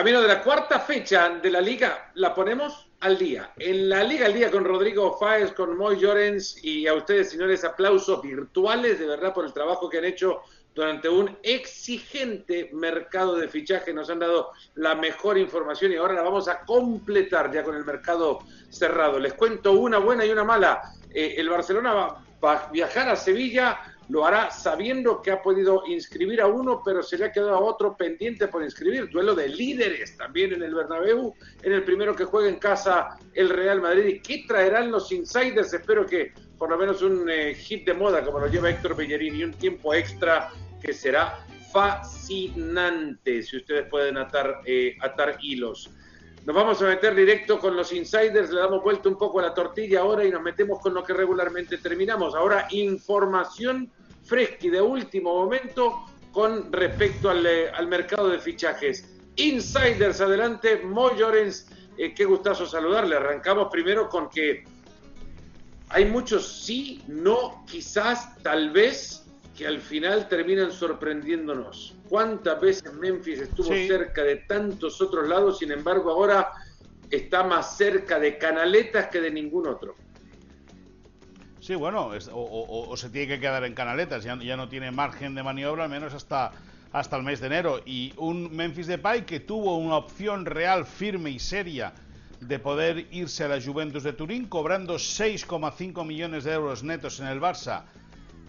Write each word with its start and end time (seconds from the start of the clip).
camino 0.00 0.22
de 0.22 0.28
la 0.28 0.42
cuarta 0.42 0.80
fecha 0.80 1.28
de 1.28 1.50
la 1.50 1.60
liga, 1.60 2.10
la 2.14 2.34
ponemos 2.34 2.88
al 3.00 3.18
día. 3.18 3.52
En 3.58 3.90
la 3.90 4.02
liga 4.02 4.24
al 4.24 4.32
día 4.32 4.50
con 4.50 4.64
Rodrigo 4.64 5.18
Fáez, 5.18 5.52
con 5.52 5.76
Moy 5.76 5.98
Llorens 6.00 6.64
y 6.64 6.86
a 6.86 6.94
ustedes, 6.94 7.28
señores, 7.28 7.64
aplausos 7.64 8.22
virtuales 8.22 8.98
de 8.98 9.04
verdad 9.06 9.34
por 9.34 9.44
el 9.44 9.52
trabajo 9.52 9.90
que 9.90 9.98
han 9.98 10.06
hecho 10.06 10.40
durante 10.74 11.10
un 11.10 11.36
exigente 11.42 12.70
mercado 12.72 13.36
de 13.36 13.48
fichaje. 13.48 13.92
Nos 13.92 14.08
han 14.08 14.20
dado 14.20 14.52
la 14.76 14.94
mejor 14.94 15.36
información 15.36 15.92
y 15.92 15.96
ahora 15.96 16.14
la 16.14 16.22
vamos 16.22 16.48
a 16.48 16.60
completar 16.60 17.52
ya 17.52 17.62
con 17.62 17.76
el 17.76 17.84
mercado 17.84 18.38
cerrado. 18.70 19.18
Les 19.18 19.34
cuento 19.34 19.72
una 19.72 19.98
buena 19.98 20.24
y 20.24 20.30
una 20.30 20.44
mala. 20.44 20.80
Eh, 21.12 21.34
el 21.36 21.50
Barcelona 21.50 21.92
va, 21.92 22.24
va 22.42 22.52
a 22.54 22.70
viajar 22.70 23.06
a 23.10 23.16
Sevilla 23.16 23.78
lo 24.10 24.26
hará 24.26 24.50
sabiendo 24.50 25.22
que 25.22 25.30
ha 25.30 25.40
podido 25.40 25.84
inscribir 25.86 26.40
a 26.40 26.48
uno, 26.48 26.82
pero 26.84 27.02
se 27.02 27.16
le 27.16 27.26
ha 27.26 27.32
quedado 27.32 27.54
a 27.54 27.60
otro 27.60 27.96
pendiente 27.96 28.48
por 28.48 28.62
inscribir. 28.62 29.08
Duelo 29.08 29.36
de 29.36 29.48
líderes 29.48 30.16
también 30.16 30.52
en 30.52 30.62
el 30.62 30.74
Bernabéu, 30.74 31.32
en 31.62 31.72
el 31.72 31.84
primero 31.84 32.16
que 32.16 32.24
juega 32.24 32.48
en 32.48 32.56
casa 32.56 33.16
el 33.34 33.48
Real 33.48 33.80
Madrid. 33.80 34.06
¿Y 34.06 34.20
qué 34.20 34.44
traerán 34.48 34.90
los 34.90 35.12
insiders? 35.12 35.72
Espero 35.72 36.04
que 36.06 36.32
por 36.58 36.70
lo 36.70 36.76
menos 36.76 37.02
un 37.02 37.30
eh, 37.30 37.54
hit 37.54 37.86
de 37.86 37.94
moda 37.94 38.24
como 38.24 38.40
lo 38.40 38.48
lleva 38.48 38.70
Héctor 38.70 38.96
Bellerín 38.96 39.36
y 39.36 39.44
un 39.44 39.52
tiempo 39.52 39.94
extra 39.94 40.50
que 40.82 40.92
será 40.92 41.38
fascinante 41.72 43.44
si 43.44 43.58
ustedes 43.58 43.88
pueden 43.88 44.16
atar, 44.16 44.60
eh, 44.66 44.96
atar 45.00 45.38
hilos. 45.40 45.88
Nos 46.46 46.56
vamos 46.56 46.80
a 46.80 46.86
meter 46.86 47.14
directo 47.14 47.58
con 47.58 47.76
los 47.76 47.92
insiders, 47.92 48.50
le 48.50 48.60
damos 48.60 48.82
vuelta 48.82 49.08
un 49.08 49.18
poco 49.18 49.40
a 49.40 49.42
la 49.42 49.54
tortilla 49.54 50.00
ahora 50.00 50.24
y 50.24 50.30
nos 50.30 50.42
metemos 50.42 50.80
con 50.80 50.94
lo 50.94 51.04
que 51.04 51.12
regularmente 51.12 51.78
terminamos. 51.78 52.34
Ahora, 52.34 52.66
información 52.70 53.90
fresca 54.24 54.66
y 54.66 54.70
de 54.70 54.80
último 54.80 55.34
momento 55.34 56.06
con 56.32 56.72
respecto 56.72 57.30
eh, 57.32 57.70
al, 57.74 57.88
mercado 57.88 58.28
de 58.28 58.38
fichajes. 58.38 59.04
Insiders, 59.36 60.20
adelante, 60.20 60.80
Moy 60.82 61.16
Llorens, 61.18 61.68
eh, 61.98 62.14
qué 62.14 62.24
gustazo 62.24 62.66
saludarle. 62.66 63.16
Arrancamos 63.16 63.68
primero 63.70 64.08
con 64.08 64.30
que 64.30 64.64
hay 65.88 66.04
muchos 66.06 66.62
sí, 66.64 67.02
no, 67.08 67.64
quizás, 67.68 68.36
tal 68.42 68.70
vez, 68.70 69.19
que 69.60 69.66
al 69.66 69.78
final 69.78 70.26
terminan 70.26 70.72
sorprendiéndonos. 70.72 71.94
¿Cuántas 72.08 72.58
veces 72.62 72.94
Memphis 72.94 73.40
estuvo 73.40 73.68
cerca 73.68 74.22
de 74.22 74.36
tantos 74.36 75.02
otros 75.02 75.28
lados, 75.28 75.58
sin 75.58 75.70
embargo 75.70 76.10
ahora 76.12 76.50
está 77.10 77.42
más 77.42 77.76
cerca 77.76 78.18
de 78.18 78.38
Canaletas 78.38 79.08
que 79.08 79.20
de 79.20 79.30
ningún 79.30 79.66
otro? 79.68 79.96
Sí, 81.60 81.74
bueno, 81.74 82.10
o, 82.32 82.96
se 82.96 83.10
tiene 83.10 83.28
que 83.34 83.38
quedar 83.38 83.62
en 83.64 83.74
canaletas, 83.74 84.24
ya, 84.24 84.38
ya 84.38 84.56
no 84.56 84.70
tiene 84.70 84.90
margen 84.92 85.34
de 85.34 85.42
maniobra, 85.42 85.84
al 85.84 85.90
menos 85.90 86.14
hasta, 86.14 86.52
hasta 86.90 87.18
el 87.18 87.22
mes 87.22 87.40
de 87.40 87.48
enero. 87.48 87.82
Y 87.84 88.14
un 88.16 88.56
Memphis 88.56 88.86
Depay 88.86 89.26
que 89.26 89.40
tuvo 89.40 89.76
una 89.76 89.96
opción 89.96 90.46
real, 90.46 90.86
firme 90.86 91.28
y 91.32 91.38
seria 91.38 91.92
de 92.40 92.58
poder 92.58 93.08
irse 93.10 93.44
a 93.44 93.48
la 93.48 93.60
Juventus 93.60 94.04
de 94.04 94.14
Turín, 94.14 94.46
cobrando 94.46 94.94
6,5 94.94 96.06
millones 96.06 96.44
de 96.44 96.52
euros 96.54 96.82
netos 96.82 97.20
en 97.20 97.26
el 97.26 97.42
Barça. 97.42 97.82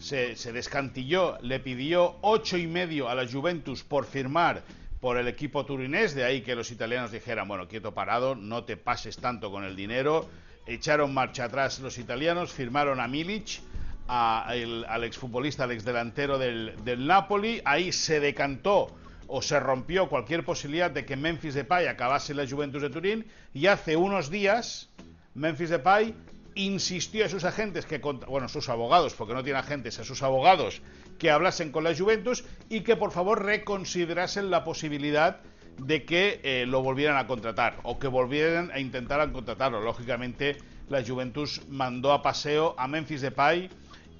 Se, 0.02 0.36
descantilló, 0.52 1.38
le 1.42 1.60
pidió 1.60 2.18
ocho 2.22 2.58
y 2.58 2.68
medio 2.68 3.08
a 3.08 3.16
la 3.16 3.28
Juventus 3.28 3.84
por 3.84 4.06
firmar 4.06 4.64
por 5.00 5.18
el 5.18 5.28
equipo 5.28 5.66
turinés, 5.66 6.14
de 6.14 6.24
ahí 6.24 6.42
que 6.42 6.56
los 6.56 6.72
italianos 6.72 7.12
dijeran, 7.12 7.48
bueno, 7.48 7.68
quieto 7.68 7.94
parado, 7.94 8.36
no 8.36 8.66
te 8.66 8.78
pases 8.78 9.18
tanto 9.18 9.52
con 9.52 9.64
el 9.64 9.76
dinero 9.76 10.28
echaron 10.66 11.14
marcha 11.14 11.46
atrás 11.46 11.80
los 11.80 11.98
italianos, 11.98 12.52
firmaron 12.52 13.00
a 13.00 13.08
Milic, 13.08 13.62
al 14.08 15.04
exfutbolista, 15.04 15.64
al 15.64 15.72
exdelantero 15.72 16.38
del, 16.38 16.76
del 16.84 17.08
Napoli, 17.08 17.62
ahí 17.64 17.92
se 17.92 18.20
decantó 18.20 18.94
o 19.28 19.42
se 19.42 19.60
rompió 19.60 20.10
cualquier 20.10 20.44
posibilidad 20.44 20.92
de 20.92 21.06
que 21.06 21.16
Memphis 21.16 21.54
Depay 21.54 21.88
acabase 21.88 22.34
en 22.34 22.38
la 22.38 22.48
Juventus 22.48 22.82
de 22.82 22.90
Turín. 22.90 23.26
Y 23.54 23.68
hace 23.68 23.96
unos 23.96 24.30
días 24.30 24.90
Memphis 25.34 25.70
Depay 25.70 26.14
insistió 26.56 27.26
a 27.26 27.30
sus 27.30 27.44
agentes 27.44 27.86
que 27.86 28.00
bueno, 28.00 28.50
sus 28.50 28.70
abogados, 28.70 29.14
porque 29.14 29.34
no 29.34 29.44
tiene 29.44 29.60
agentes, 29.60 30.00
a 30.00 30.04
sus 30.04 30.22
abogados 30.23 30.82
que 31.17 31.32
hablasen 31.32 31.72
con 31.72 31.84
la 31.84 31.95
Juventus 31.95 32.44
y 32.70 32.82
que 32.82 32.95
por 32.95 33.12
favor 33.12 33.45
reconsiderasen 33.45 34.50
la 34.50 34.64
posibilidad 34.64 35.42
de 35.78 36.04
que 36.04 36.42
eh, 36.44 36.66
lo 36.67 36.82
volvieran 36.82 37.17
a 37.17 37.28
contratar 37.28 37.78
o 37.84 38.00
que 38.00 38.08
volvieran 38.08 38.72
a 38.72 38.80
intentar 38.80 39.32
contratarlo. 39.32 39.82
Lógicamente, 39.82 40.58
la 40.90 41.04
Juventus 41.04 41.61
mandó 41.70 42.11
a 42.11 42.22
paseo 42.22 42.76
a 42.78 42.88
Memphis 42.88 43.22
Depay 43.22 43.70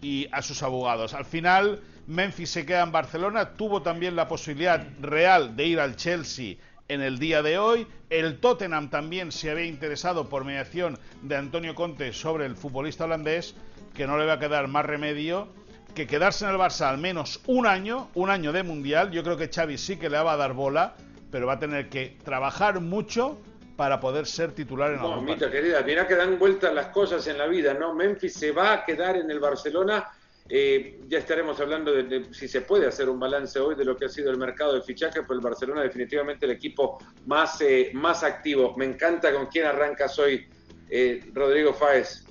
y 0.02 0.28
a 0.32 0.42
sus 0.42 0.64
abogados. 0.64 1.14
Al 1.14 1.26
final, 1.26 1.82
Memphis 2.08 2.50
se 2.50 2.66
queda 2.66 2.84
en 2.84 2.92
Barcelona, 2.92 3.54
tuvo 3.54 3.82
también 3.82 4.16
la 4.16 4.28
posibilidad 4.28 4.88
real 5.00 5.56
de 5.56 5.66
ir 5.66 5.80
al 5.80 5.96
Chelsea 5.96 6.56
en 6.94 7.02
el 7.02 7.20
día 7.20 7.42
de 7.42 7.58
hoy. 7.58 7.88
El 8.10 8.40
Tottenham 8.40 8.90
también 8.90 9.32
se 9.32 9.50
había 9.50 9.66
interesado 9.66 10.30
por 10.30 10.46
mediación 10.46 11.00
de 11.22 11.36
Antonio 11.36 11.76
Conte 11.76 12.14
sobre 12.14 12.46
el 12.46 12.56
futbolista 12.56 13.06
holandés, 13.06 13.56
que 13.94 14.08
no 14.08 14.18
le 14.18 14.26
va 14.26 14.34
a 14.34 14.40
quedar 14.40 14.68
más 14.68 14.86
remedio 14.86 15.48
que 15.96 16.08
quedarse 16.08 16.46
en 16.46 16.52
el 16.52 16.58
Barça 16.58 16.88
al 16.88 16.98
menos 16.98 17.42
un 17.48 17.68
año, 17.68 18.10
un 18.14 18.30
año 18.30 18.54
de 18.54 18.64
mundial. 18.64 19.12
Yo 19.12 19.24
creo 19.24 19.36
que 19.36 19.50
Xavi 19.50 19.78
sí 19.78 19.98
que 19.98 20.10
le 20.10 20.18
va 20.18 20.34
a 20.34 20.38
dar 20.38 20.54
bola 20.54 20.96
pero 21.32 21.48
va 21.48 21.54
a 21.54 21.60
tener 21.60 21.90
que 21.90 22.18
trabajar 22.24 22.80
mucho 22.82 23.40
para 23.78 24.00
poder 24.00 24.28
ser 24.28 24.52
titular 24.52 24.92
en 24.92 24.98
no, 24.98 25.22
Mita, 25.22 25.50
querida, 25.50 25.82
mira 25.82 26.08
que 26.08 26.16
dan 26.16 26.38
vueltas 26.38 26.74
las 26.74 26.88
cosas 26.88 27.26
en 27.28 27.38
la 27.38 27.48
vida, 27.48 27.74
¿no? 27.74 27.96
Memphis 27.96 28.34
se 28.34 28.52
va 28.52 28.74
a 28.74 28.86
quedar 28.86 29.16
en 29.16 29.32
el 29.32 29.40
Barcelona. 29.40 30.08
Eh, 30.54 31.00
ya 31.08 31.20
estaremos 31.20 31.58
hablando 31.62 31.94
de, 31.94 32.26
si 32.34 32.46
se 32.50 32.60
puede 32.60 32.86
hacer 32.86 33.08
un 33.08 33.18
balance 33.18 33.58
hoy 33.58 33.74
de 33.74 33.86
lo 33.86 33.96
que 33.96 34.04
ha 34.04 34.10
sido 34.10 34.30
el 34.32 34.38
mercado 34.38 34.74
de 34.74 34.82
fichaje, 34.82 35.24
pues 35.24 35.38
el 35.38 35.42
Barcelona 35.42 35.82
definitivamente 35.82 36.46
el 36.46 36.52
equipo 36.52 36.98
más, 37.26 37.62
eh, 37.62 37.92
más 37.94 38.22
activo. 38.22 38.76
Me 38.76 38.84
encanta 38.84 39.32
con 39.32 39.46
quién 39.46 39.66
arrancas 39.66 40.20
hoy, 40.20 40.46
eh, 40.90 41.24
Rodrigo 41.34 41.74
Fáez. 41.74 42.26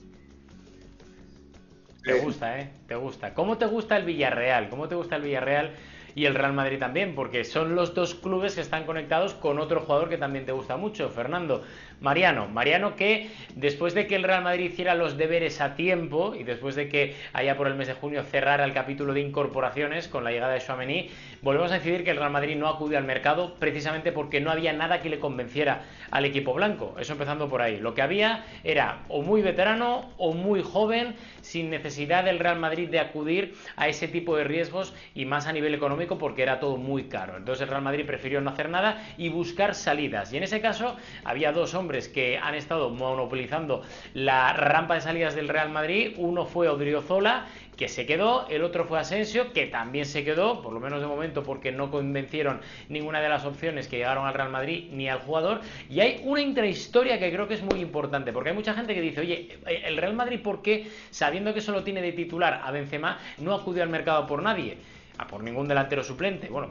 Te 2.04 2.20
gusta, 2.20 2.60
¿eh? 2.60 2.70
Te 2.86 2.94
gusta. 2.94 3.32
¿Cómo 3.32 3.56
te 3.56 3.64
gusta 3.64 3.96
el 3.96 4.04
Villarreal? 4.04 4.68
¿Cómo 4.68 4.86
te 4.86 4.96
gusta 4.96 5.16
el 5.16 5.22
Villarreal? 5.22 5.74
y 6.14 6.26
el 6.26 6.34
Real 6.34 6.52
Madrid 6.52 6.78
también, 6.78 7.14
porque 7.14 7.44
son 7.44 7.74
los 7.74 7.94
dos 7.94 8.14
clubes 8.14 8.54
que 8.54 8.60
están 8.60 8.84
conectados 8.84 9.34
con 9.34 9.58
otro 9.58 9.80
jugador 9.80 10.08
que 10.08 10.18
también 10.18 10.44
te 10.44 10.52
gusta 10.52 10.76
mucho, 10.76 11.08
Fernando. 11.08 11.62
Mariano, 12.00 12.48
Mariano 12.48 12.96
que 12.96 13.28
después 13.56 13.92
de 13.92 14.06
que 14.06 14.16
el 14.16 14.22
Real 14.22 14.42
Madrid 14.42 14.70
hiciera 14.70 14.94
los 14.94 15.18
deberes 15.18 15.60
a 15.60 15.74
tiempo 15.74 16.34
y 16.34 16.44
después 16.44 16.74
de 16.74 16.88
que 16.88 17.14
allá 17.34 17.58
por 17.58 17.66
el 17.66 17.74
mes 17.74 17.88
de 17.88 17.94
junio 17.94 18.22
cerrara 18.22 18.64
el 18.64 18.72
capítulo 18.72 19.12
de 19.12 19.20
incorporaciones 19.20 20.08
con 20.08 20.24
la 20.24 20.30
llegada 20.30 20.54
de 20.54 20.60
Chouameni, 20.60 21.10
volvemos 21.42 21.70
a 21.72 21.74
decidir 21.74 22.02
que 22.02 22.10
el 22.10 22.16
Real 22.16 22.30
Madrid 22.30 22.56
no 22.56 22.68
acude 22.68 22.96
al 22.96 23.04
mercado 23.04 23.54
precisamente 23.56 24.12
porque 24.12 24.40
no 24.40 24.50
había 24.50 24.72
nada 24.72 25.02
que 25.02 25.10
le 25.10 25.18
convenciera 25.18 25.82
al 26.10 26.24
equipo 26.24 26.54
blanco. 26.54 26.96
Eso 26.98 27.12
empezando 27.12 27.50
por 27.50 27.60
ahí. 27.60 27.78
Lo 27.78 27.92
que 27.92 28.00
había 28.00 28.46
era 28.64 29.00
o 29.08 29.20
muy 29.20 29.42
veterano 29.42 30.10
o 30.16 30.32
muy 30.32 30.62
joven, 30.62 31.14
sin 31.42 31.68
necesidad 31.68 32.24
del 32.24 32.38
Real 32.38 32.58
Madrid 32.58 32.88
de 32.88 33.00
acudir 33.00 33.54
a 33.76 33.88
ese 33.88 34.08
tipo 34.08 34.36
de 34.36 34.44
riesgos 34.44 34.94
y 35.14 35.26
más 35.26 35.46
a 35.46 35.52
nivel 35.52 35.74
económico 35.74 36.16
porque 36.16 36.42
era 36.42 36.60
todo 36.60 36.78
muy 36.78 37.04
caro. 37.04 37.36
Entonces 37.36 37.62
el 37.62 37.68
Real 37.68 37.82
Madrid 37.82 38.06
prefirió 38.06 38.40
no 38.40 38.50
hacer 38.50 38.70
nada 38.70 39.02
y 39.18 39.28
buscar 39.28 39.74
salidas. 39.74 40.32
Y 40.32 40.38
en 40.38 40.44
ese 40.44 40.62
caso 40.62 40.96
había 41.24 41.52
dos 41.52 41.74
hombres 41.74 41.89
que 42.08 42.38
han 42.38 42.54
estado 42.54 42.90
monopolizando 42.90 43.82
la 44.14 44.52
rampa 44.52 44.94
de 44.94 45.00
salidas 45.00 45.34
del 45.34 45.48
Real 45.48 45.70
Madrid. 45.70 46.14
Uno 46.16 46.46
fue 46.46 46.68
Odriozola, 46.68 47.46
que 47.76 47.88
se 47.88 48.04
quedó, 48.06 48.46
el 48.48 48.62
otro 48.62 48.84
fue 48.84 49.00
Asensio, 49.00 49.52
que 49.52 49.66
también 49.66 50.04
se 50.04 50.22
quedó, 50.22 50.60
por 50.62 50.72
lo 50.72 50.80
menos 50.80 51.00
de 51.00 51.06
momento 51.06 51.42
porque 51.42 51.72
no 51.72 51.90
convencieron 51.90 52.60
ninguna 52.88 53.20
de 53.20 53.28
las 53.28 53.44
opciones 53.44 53.88
que 53.88 53.96
llegaron 53.96 54.26
al 54.26 54.34
Real 54.34 54.50
Madrid 54.50 54.90
ni 54.92 55.08
al 55.08 55.18
jugador. 55.20 55.62
Y 55.88 56.00
hay 56.00 56.20
una 56.24 56.42
intrahistoria 56.42 57.18
que 57.18 57.32
creo 57.32 57.48
que 57.48 57.54
es 57.54 57.62
muy 57.62 57.80
importante, 57.80 58.32
porque 58.32 58.50
hay 58.50 58.54
mucha 58.54 58.74
gente 58.74 58.94
que 58.94 59.00
dice, 59.00 59.22
oye, 59.22 59.58
el 59.66 59.96
Real 59.96 60.14
Madrid, 60.14 60.40
¿por 60.42 60.60
qué, 60.62 60.90
sabiendo 61.10 61.54
que 61.54 61.60
solo 61.60 61.82
tiene 61.82 62.02
de 62.02 62.12
titular 62.12 62.60
a 62.62 62.70
Benzema, 62.70 63.18
no 63.38 63.54
acudió 63.54 63.82
al 63.82 63.88
mercado 63.88 64.26
por 64.26 64.42
nadie? 64.42 64.76
A 65.16 65.26
por 65.26 65.42
ningún 65.42 65.66
delantero 65.66 66.04
suplente. 66.04 66.48
Bueno, 66.48 66.68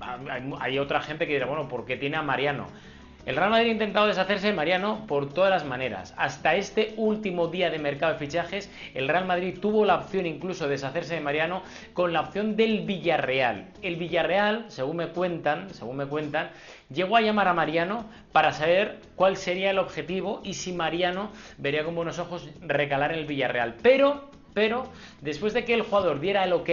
hay, 0.00 0.42
hay 0.58 0.78
otra 0.78 1.02
gente 1.02 1.26
que 1.26 1.34
dirá, 1.34 1.44
bueno, 1.44 1.68
¿por 1.68 1.84
qué 1.84 1.96
tiene 1.96 2.16
a 2.16 2.22
Mariano? 2.22 2.66
El 3.26 3.34
Real 3.34 3.50
Madrid 3.50 3.70
ha 3.70 3.72
intentado 3.72 4.06
deshacerse 4.06 4.46
de 4.46 4.52
Mariano 4.52 5.04
por 5.08 5.28
todas 5.28 5.50
las 5.50 5.64
maneras. 5.64 6.14
Hasta 6.16 6.54
este 6.54 6.94
último 6.96 7.48
día 7.48 7.70
de 7.70 7.80
mercado 7.80 8.12
de 8.12 8.20
fichajes, 8.20 8.70
el 8.94 9.08
Real 9.08 9.24
Madrid 9.24 9.58
tuvo 9.60 9.84
la 9.84 9.96
opción 9.96 10.26
incluso 10.26 10.66
de 10.66 10.70
deshacerse 10.70 11.16
de 11.16 11.20
Mariano 11.20 11.64
con 11.92 12.12
la 12.12 12.20
opción 12.20 12.54
del 12.54 12.82
Villarreal. 12.82 13.66
El 13.82 13.96
Villarreal, 13.96 14.66
según 14.68 14.98
me 14.98 15.08
cuentan, 15.08 15.74
según 15.74 15.96
me 15.96 16.06
cuentan, 16.06 16.50
llegó 16.88 17.16
a 17.16 17.20
llamar 17.20 17.48
a 17.48 17.52
Mariano 17.52 18.04
para 18.30 18.52
saber 18.52 19.00
cuál 19.16 19.36
sería 19.36 19.72
el 19.72 19.80
objetivo 19.80 20.40
y 20.44 20.54
si 20.54 20.72
Mariano 20.72 21.32
vería 21.58 21.82
con 21.82 21.96
buenos 21.96 22.20
ojos 22.20 22.48
recalar 22.60 23.10
en 23.10 23.18
el 23.18 23.26
Villarreal. 23.26 23.74
Pero, 23.82 24.30
pero, 24.54 24.84
después 25.20 25.52
de 25.52 25.64
que 25.64 25.74
el 25.74 25.82
jugador 25.82 26.20
diera 26.20 26.44
el 26.44 26.52
ok, 26.52 26.70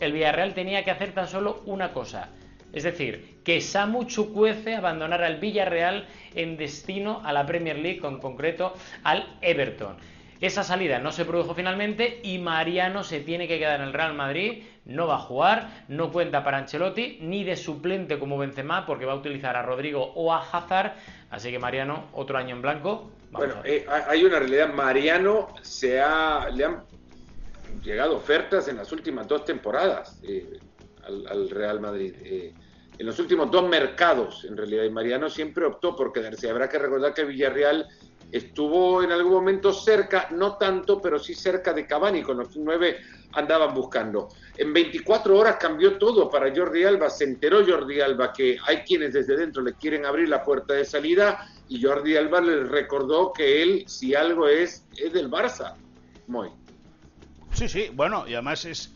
el 0.00 0.12
Villarreal 0.12 0.54
tenía 0.54 0.84
que 0.84 0.90
hacer 0.90 1.12
tan 1.12 1.28
solo 1.28 1.60
una 1.66 1.92
cosa 1.92 2.30
es 2.76 2.84
decir, 2.84 3.38
que 3.44 3.60
Samu 3.60 4.04
Chukwueze 4.04 4.74
abandonara 4.74 5.26
el 5.26 5.40
Villarreal 5.40 6.06
en 6.34 6.56
destino 6.56 7.22
a 7.24 7.32
la 7.32 7.46
Premier 7.46 7.78
League, 7.78 8.00
en 8.04 8.18
concreto 8.18 8.74
al 9.02 9.26
Everton. 9.40 9.96
Esa 10.40 10.62
salida 10.62 10.98
no 10.98 11.12
se 11.12 11.24
produjo 11.24 11.54
finalmente 11.54 12.20
y 12.22 12.38
Mariano 12.38 13.02
se 13.02 13.20
tiene 13.20 13.48
que 13.48 13.58
quedar 13.58 13.80
en 13.80 13.86
el 13.86 13.92
Real 13.94 14.12
Madrid 14.12 14.62
no 14.86 15.08
va 15.08 15.16
a 15.16 15.18
jugar, 15.18 15.84
no 15.88 16.10
cuenta 16.12 16.44
para 16.44 16.58
Ancelotti, 16.58 17.18
ni 17.20 17.44
de 17.44 17.56
suplente 17.56 18.18
como 18.18 18.38
Benzema, 18.38 18.86
porque 18.86 19.04
va 19.04 19.12
a 19.12 19.16
utilizar 19.16 19.56
a 19.56 19.62
Rodrigo 19.62 20.12
o 20.14 20.32
a 20.32 20.40
Hazard, 20.40 20.94
así 21.30 21.50
que 21.50 21.58
Mariano, 21.58 22.06
otro 22.12 22.38
año 22.38 22.54
en 22.54 22.62
blanco. 22.62 23.10
bueno, 23.32 23.54
eh, 23.64 23.84
hay 23.88 24.24
una 24.24 24.38
realidad, 24.38 24.72
Mariano 24.72 25.48
se 25.62 26.00
ha, 26.00 26.48
le 26.50 26.64
han 26.64 26.84
llegado 27.82 28.16
ofertas 28.16 28.68
en 28.68 28.76
las 28.76 28.90
últimas 28.92 29.26
dos 29.26 29.44
temporadas 29.44 30.20
eh, 30.22 30.58
al, 31.04 31.50
Real 31.50 31.80
Madrid. 31.80 32.14
Eh, 32.22 32.54
en 32.98 33.06
los 33.06 33.18
últimos 33.18 33.50
dos 33.50 33.68
mercados, 33.68 34.44
en 34.44 34.56
realidad, 34.56 34.84
y 34.84 34.90
Mariano 34.90 35.28
siempre 35.28 35.64
optó 35.64 35.94
por 35.94 36.12
quedarse. 36.12 36.48
Habrá 36.48 36.68
que 36.68 36.78
recordar 36.78 37.12
que 37.12 37.24
Villarreal 37.24 37.86
estuvo 38.32 39.02
en 39.02 39.12
algún 39.12 39.32
momento 39.32 39.72
cerca, 39.72 40.28
no 40.32 40.56
tanto, 40.56 41.00
pero 41.00 41.18
sí 41.18 41.34
cerca 41.34 41.72
de 41.72 41.86
Cavani, 41.86 42.22
con 42.22 42.38
los 42.38 42.56
nueve 42.56 42.98
andaban 43.32 43.74
buscando. 43.74 44.28
En 44.56 44.72
24 44.72 45.36
horas 45.36 45.56
cambió 45.60 45.98
todo 45.98 46.30
para 46.30 46.54
Jordi 46.54 46.84
Alba, 46.84 47.10
se 47.10 47.24
enteró 47.24 47.64
Jordi 47.66 48.00
Alba 48.00 48.32
que 48.32 48.56
hay 48.66 48.78
quienes 48.78 49.12
desde 49.12 49.36
dentro 49.36 49.62
le 49.62 49.74
quieren 49.74 50.06
abrir 50.06 50.28
la 50.28 50.42
puerta 50.42 50.74
de 50.74 50.84
salida 50.84 51.46
y 51.68 51.82
Jordi 51.82 52.16
Alba 52.16 52.40
le 52.40 52.64
recordó 52.64 53.32
que 53.32 53.62
él, 53.62 53.84
si 53.86 54.14
algo 54.14 54.48
es, 54.48 54.84
es 54.96 55.12
del 55.12 55.30
Barça. 55.30 55.74
Muy. 56.26 56.48
Sí, 57.52 57.68
sí, 57.68 57.90
bueno, 57.92 58.26
y 58.26 58.34
además 58.34 58.64
es, 58.64 58.90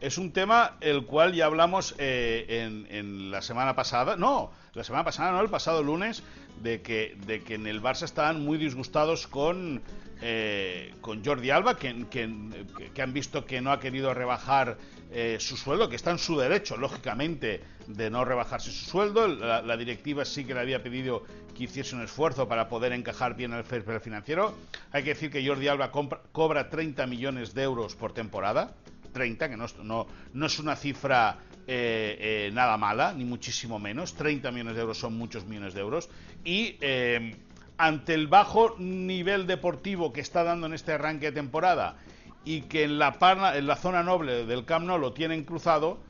es 0.00 0.18
un 0.18 0.32
tema 0.32 0.76
el 0.80 1.04
cual 1.04 1.34
ya 1.34 1.46
hablamos 1.46 1.94
eh, 1.98 2.46
en, 2.48 2.86
en, 2.90 3.30
la 3.30 3.42
semana 3.42 3.74
pasada, 3.74 4.16
no, 4.16 4.50
la 4.74 4.84
semana 4.84 5.04
pasada, 5.04 5.32
no, 5.32 5.40
el 5.40 5.50
pasado 5.50 5.82
lunes, 5.82 6.22
de 6.62 6.82
que, 6.82 7.16
de 7.26 7.42
que 7.42 7.54
en 7.54 7.66
el 7.66 7.82
Barça 7.82 8.04
estaban 8.04 8.44
muy 8.44 8.58
disgustados 8.58 9.26
con, 9.26 9.82
eh, 10.20 10.94
con 11.00 11.24
Jordi 11.24 11.50
Alba, 11.50 11.76
que, 11.76 12.06
que, 12.10 13.02
han 13.02 13.12
visto 13.12 13.44
que 13.44 13.60
no 13.60 13.72
ha 13.72 13.80
querido 13.80 14.14
rebajar 14.14 14.78
eh, 15.10 15.38
su 15.40 15.56
sueldo, 15.56 15.88
que 15.88 15.96
está 15.96 16.10
en 16.10 16.18
su 16.18 16.38
derecho, 16.38 16.76
lógicamente, 16.76 17.62
de 17.86 18.10
no 18.10 18.24
rebajarse 18.24 18.70
su 18.70 18.84
sueldo. 18.84 19.26
La, 19.28 19.76
directiva 19.76 20.24
sí 20.24 20.44
que 20.44 20.54
le 20.54 20.60
había 20.60 20.82
pedido 20.82 21.24
que 21.56 21.64
hiciese 21.64 21.96
un 21.96 22.02
esfuerzo 22.02 22.48
para 22.48 22.68
poder 22.68 22.92
encajar 22.92 23.34
bien 23.34 23.52
el 23.52 23.64
fair 23.64 24.00
financiero. 24.00 24.54
Hay 24.92 25.02
que 25.02 25.10
decir 25.10 25.30
que 25.30 25.46
Jordi 25.46 25.68
Alba 25.68 25.90
cobra 25.90 26.68
30 26.68 27.06
millones 27.06 27.54
de 27.54 27.62
euros 27.62 27.94
por 27.94 28.12
temporada. 28.12 28.74
30, 29.12 29.48
que 29.48 29.56
no, 29.56 29.66
no, 29.82 30.06
no 30.32 30.46
es 30.46 30.58
una 30.58 30.76
cifra 30.76 31.38
eh, 31.70 32.46
eh, 32.46 32.50
nada 32.54 32.78
mala, 32.78 33.12
ni 33.12 33.26
muchísimo 33.26 33.78
menos. 33.78 34.14
30 34.14 34.50
millones 34.52 34.74
de 34.74 34.80
euros 34.80 34.96
son 34.96 35.18
muchos 35.18 35.44
millones 35.44 35.74
de 35.74 35.80
euros. 35.80 36.08
Y 36.42 36.78
eh, 36.80 37.36
ante 37.76 38.14
el 38.14 38.26
bajo 38.26 38.74
nivel 38.78 39.46
deportivo 39.46 40.10
que 40.10 40.22
está 40.22 40.44
dando 40.44 40.66
en 40.66 40.72
este 40.72 40.92
arranque 40.92 41.26
de 41.26 41.32
temporada 41.32 41.98
y 42.42 42.62
que 42.62 42.84
en 42.84 42.98
la, 42.98 43.18
en 43.54 43.66
la 43.66 43.76
zona 43.76 44.02
noble 44.02 44.46
del 44.46 44.64
Camp 44.64 44.86
Nou 44.86 44.96
lo 44.96 45.12
tienen 45.12 45.44
cruzado, 45.44 46.00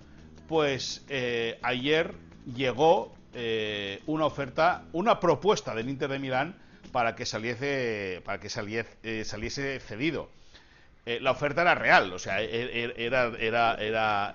pues 0.47 1.05
ayer 1.63 2.15
llegó 2.55 3.13
una 4.07 4.27
oferta, 4.27 4.85
una 4.93 5.19
propuesta 5.19 5.75
del 5.75 5.89
Inter 5.89 6.11
de 6.11 6.21
Milán 6.21 6.55
para 6.93 7.17
que 7.17 7.27
saliese, 7.27 8.23
para 8.25 8.39
que 8.39 8.49
saliese, 8.49 9.25
saliese 9.25 9.81
cedido. 9.81 10.31
La 11.07 11.31
oferta 11.31 11.63
era 11.63 11.75
real, 11.75 12.13
o 12.13 12.19
sea, 12.19 12.43
e, 12.43 12.47
e, 12.51 12.95
era, 12.99 13.33
era, 13.39 13.75
era, 13.77 14.33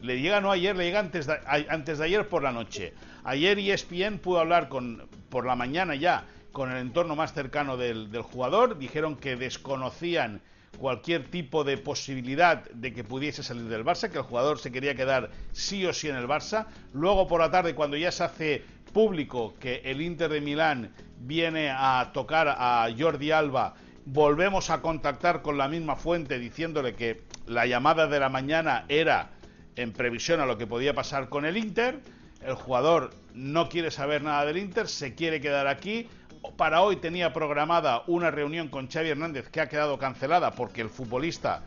le 0.00 0.20
llega 0.20 0.40
no 0.40 0.50
ayer, 0.50 0.74
le 0.76 0.84
llega 0.84 1.00
antes 1.00 1.26
de, 1.26 1.36
antes 1.68 1.98
de 1.98 2.04
ayer 2.04 2.28
por 2.28 2.42
la 2.42 2.52
noche. 2.52 2.94
Ayer 3.24 3.58
ESPN 3.58 4.18
pudo 4.18 4.40
hablar 4.40 4.68
con, 4.68 5.08
por 5.28 5.44
la 5.44 5.56
mañana 5.56 5.94
ya 5.94 6.24
con 6.56 6.72
el 6.72 6.78
entorno 6.78 7.16
más 7.16 7.34
cercano 7.34 7.76
del, 7.76 8.08
jugador, 8.22 8.78
dijeron 8.78 9.16
que 9.16 9.36
desconocían 9.36 10.40
cualquier 10.78 11.30
tipo 11.30 11.64
de 11.64 11.76
posibilidad 11.76 12.64
de 12.70 12.94
que 12.94 13.04
pudiese 13.04 13.42
salir 13.42 13.64
del 13.64 13.84
Barça, 13.84 14.08
que 14.10 14.16
el 14.16 14.24
jugador 14.24 14.58
se 14.58 14.72
quería 14.72 14.94
quedar 14.94 15.30
sí 15.52 15.84
o 15.84 15.92
sí 15.92 16.08
en 16.08 16.16
el 16.16 16.26
Barça. 16.26 16.66
Luego 16.94 17.28
por 17.28 17.42
la 17.42 17.50
tarde, 17.50 17.74
cuando 17.74 17.98
ya 17.98 18.10
se 18.10 18.24
hace 18.24 18.62
público 18.94 19.54
que 19.60 19.82
el 19.84 20.00
Inter 20.00 20.30
de 20.30 20.40
Milán 20.40 20.94
viene 21.18 21.68
a 21.70 22.10
tocar 22.14 22.48
a 22.48 22.88
Jordi 22.98 23.32
Alba, 23.32 23.74
volvemos 24.06 24.70
a 24.70 24.80
contactar 24.80 25.42
con 25.42 25.58
la 25.58 25.68
misma 25.68 25.96
fuente 25.96 26.38
diciéndole 26.38 26.94
que 26.94 27.22
la 27.46 27.66
llamada 27.66 28.06
de 28.06 28.20
la 28.20 28.28
mañana 28.28 28.84
era 28.88 29.30
en 29.74 29.92
previsión 29.92 30.40
a 30.40 30.46
lo 30.46 30.56
que 30.56 30.66
podía 30.66 30.94
pasar 30.94 31.28
con 31.28 31.44
el 31.44 31.56
Inter. 31.56 32.00
El 32.40 32.54
jugador 32.54 33.10
no 33.34 33.68
quiere 33.68 33.90
saber 33.90 34.22
nada 34.22 34.44
del 34.46 34.58
Inter, 34.58 34.88
se 34.88 35.14
quiere 35.14 35.40
quedar 35.40 35.66
aquí. 35.66 36.08
Para 36.56 36.82
hoy 36.82 36.96
tenía 36.96 37.32
programada 37.32 38.04
una 38.06 38.30
reunión 38.30 38.68
con 38.68 38.88
Xavi 38.88 39.10
Hernández 39.10 39.48
que 39.48 39.60
ha 39.60 39.68
quedado 39.68 39.98
cancelada 39.98 40.52
porque 40.52 40.80
el 40.80 40.88
futbolista 40.88 41.62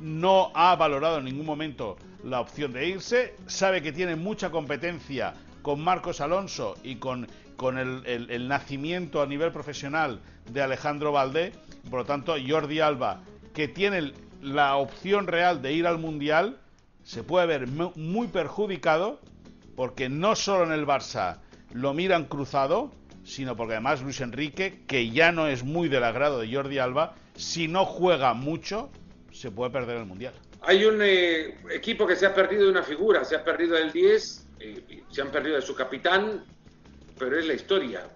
no 0.00 0.50
ha 0.54 0.74
valorado 0.76 1.18
en 1.18 1.24
ningún 1.24 1.46
momento 1.46 1.96
la 2.24 2.40
opción 2.40 2.72
de 2.72 2.88
irse. 2.88 3.34
Sabe 3.46 3.82
que 3.82 3.92
tiene 3.92 4.16
mucha 4.16 4.50
competencia 4.50 5.34
con 5.62 5.80
Marcos 5.80 6.20
Alonso 6.20 6.76
y 6.82 6.96
con, 6.96 7.28
con 7.56 7.78
el, 7.78 8.48
nacimiento 8.48 9.22
a 9.22 9.26
nivel 9.26 9.52
profesional 9.52 10.20
de 10.50 10.62
Alejandro 10.62 11.12
Valdé. 11.12 11.52
Por 11.90 12.00
lo 12.00 12.04
tanto, 12.04 12.34
Jordi 12.46 12.80
Alba, 12.80 13.22
que 13.54 13.68
tiene 13.68 14.12
la 14.42 14.76
opción 14.76 15.26
real 15.26 15.62
de 15.62 15.72
ir 15.72 15.86
al 15.86 15.98
Mundial, 15.98 16.58
se 17.04 17.22
puede 17.22 17.46
ver 17.46 17.68
muy 17.68 18.26
perjudicado 18.28 19.20
porque 19.76 20.08
no 20.08 20.34
solo 20.34 20.64
en 20.64 20.72
el 20.72 20.86
Barça 20.86 21.38
lo 21.72 21.94
miran 21.94 22.24
cruzado, 22.24 22.90
sino 23.24 23.56
porque 23.56 23.74
además 23.74 24.02
Luis 24.02 24.20
Enrique, 24.20 24.82
que 24.86 25.10
ya 25.10 25.32
no 25.32 25.46
es 25.46 25.62
muy 25.62 25.88
del 25.88 26.04
agrado 26.04 26.40
de 26.40 26.52
Jordi 26.52 26.78
Alba, 26.78 27.14
si 27.34 27.68
no 27.68 27.84
juega 27.84 28.34
mucho, 28.34 28.90
se 29.32 29.50
puede 29.50 29.70
perder 29.70 29.98
el 29.98 30.06
Mundial. 30.06 30.32
Hay 30.62 30.84
un 30.84 31.00
eh, 31.02 31.58
equipo 31.70 32.06
que 32.06 32.16
se 32.16 32.26
ha 32.26 32.34
perdido 32.34 32.64
de 32.64 32.70
una 32.70 32.82
figura, 32.82 33.24
se 33.24 33.36
ha 33.36 33.44
perdido 33.44 33.76
del 33.76 33.92
10, 33.92 34.48
eh, 34.60 35.02
se 35.10 35.22
han 35.22 35.30
perdido 35.30 35.56
de 35.56 35.62
su 35.62 35.74
capitán, 35.74 36.44
pero 37.18 37.38
es 37.38 37.46
la 37.46 37.54
historia, 37.54 38.08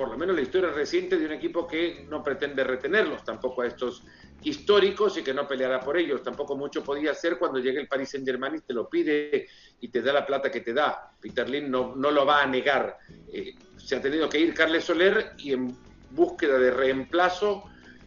por 0.00 0.08
lo 0.08 0.16
menos 0.16 0.34
la 0.34 0.40
historia 0.40 0.70
reciente 0.70 1.18
de 1.18 1.26
un 1.26 1.32
equipo 1.32 1.66
que 1.66 2.06
no 2.08 2.22
pretende 2.22 2.64
retenerlos 2.64 3.22
tampoco 3.22 3.60
a 3.60 3.66
estos 3.66 4.02
históricos 4.42 5.18
y 5.18 5.22
que 5.22 5.34
no 5.34 5.46
peleará 5.46 5.78
por 5.78 5.98
ellos. 5.98 6.22
Tampoco 6.22 6.56
mucho 6.56 6.82
podía 6.82 7.10
hacer 7.10 7.36
cuando 7.36 7.58
llegue 7.58 7.80
el 7.80 7.86
Paris 7.86 8.08
Saint 8.08 8.26
Germain 8.26 8.54
y 8.54 8.60
te 8.60 8.72
lo 8.72 8.88
pide 8.88 9.46
y 9.78 9.88
te 9.88 10.00
da 10.00 10.14
la 10.14 10.24
plata 10.24 10.50
que 10.50 10.62
te 10.62 10.72
da. 10.72 11.12
Peter 11.20 11.46
Lin 11.46 11.70
no, 11.70 11.94
no 11.94 12.10
lo 12.10 12.24
va 12.24 12.40
a 12.40 12.46
negar. 12.46 12.96
Eh, 13.30 13.52
se 13.76 13.96
ha 13.96 14.00
tenido 14.00 14.26
que 14.30 14.40
ir 14.40 14.54
Carles 14.54 14.84
Soler 14.84 15.32
y 15.36 15.52
en 15.52 15.76
búsqueda 16.12 16.58
de 16.58 16.70
reemplazo 16.70 17.64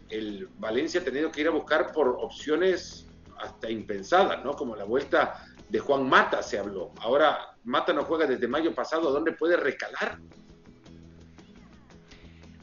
el 0.10 0.48
Valencia 0.58 1.00
ha 1.00 1.04
tenido 1.04 1.30
que 1.30 1.42
ir 1.42 1.48
a 1.50 1.52
buscar 1.52 1.92
por 1.92 2.08
opciones 2.08 3.06
hasta 3.38 3.70
impensadas, 3.70 4.44
¿no? 4.44 4.54
Como 4.54 4.76
la 4.76 4.86
vuelta 4.86 5.46
de 5.70 5.78
Juan 5.78 6.10
Mata 6.10 6.42
se 6.42 6.58
habló. 6.58 6.92
Ahora 7.02 7.56
Mata 7.66 7.94
no 7.94 8.04
juega 8.04 8.26
desde 8.26 8.48
mayo 8.48 8.74
pasado, 8.74 9.12
¿dónde 9.12 9.34
puede 9.34 9.58
recalar? 9.58 10.18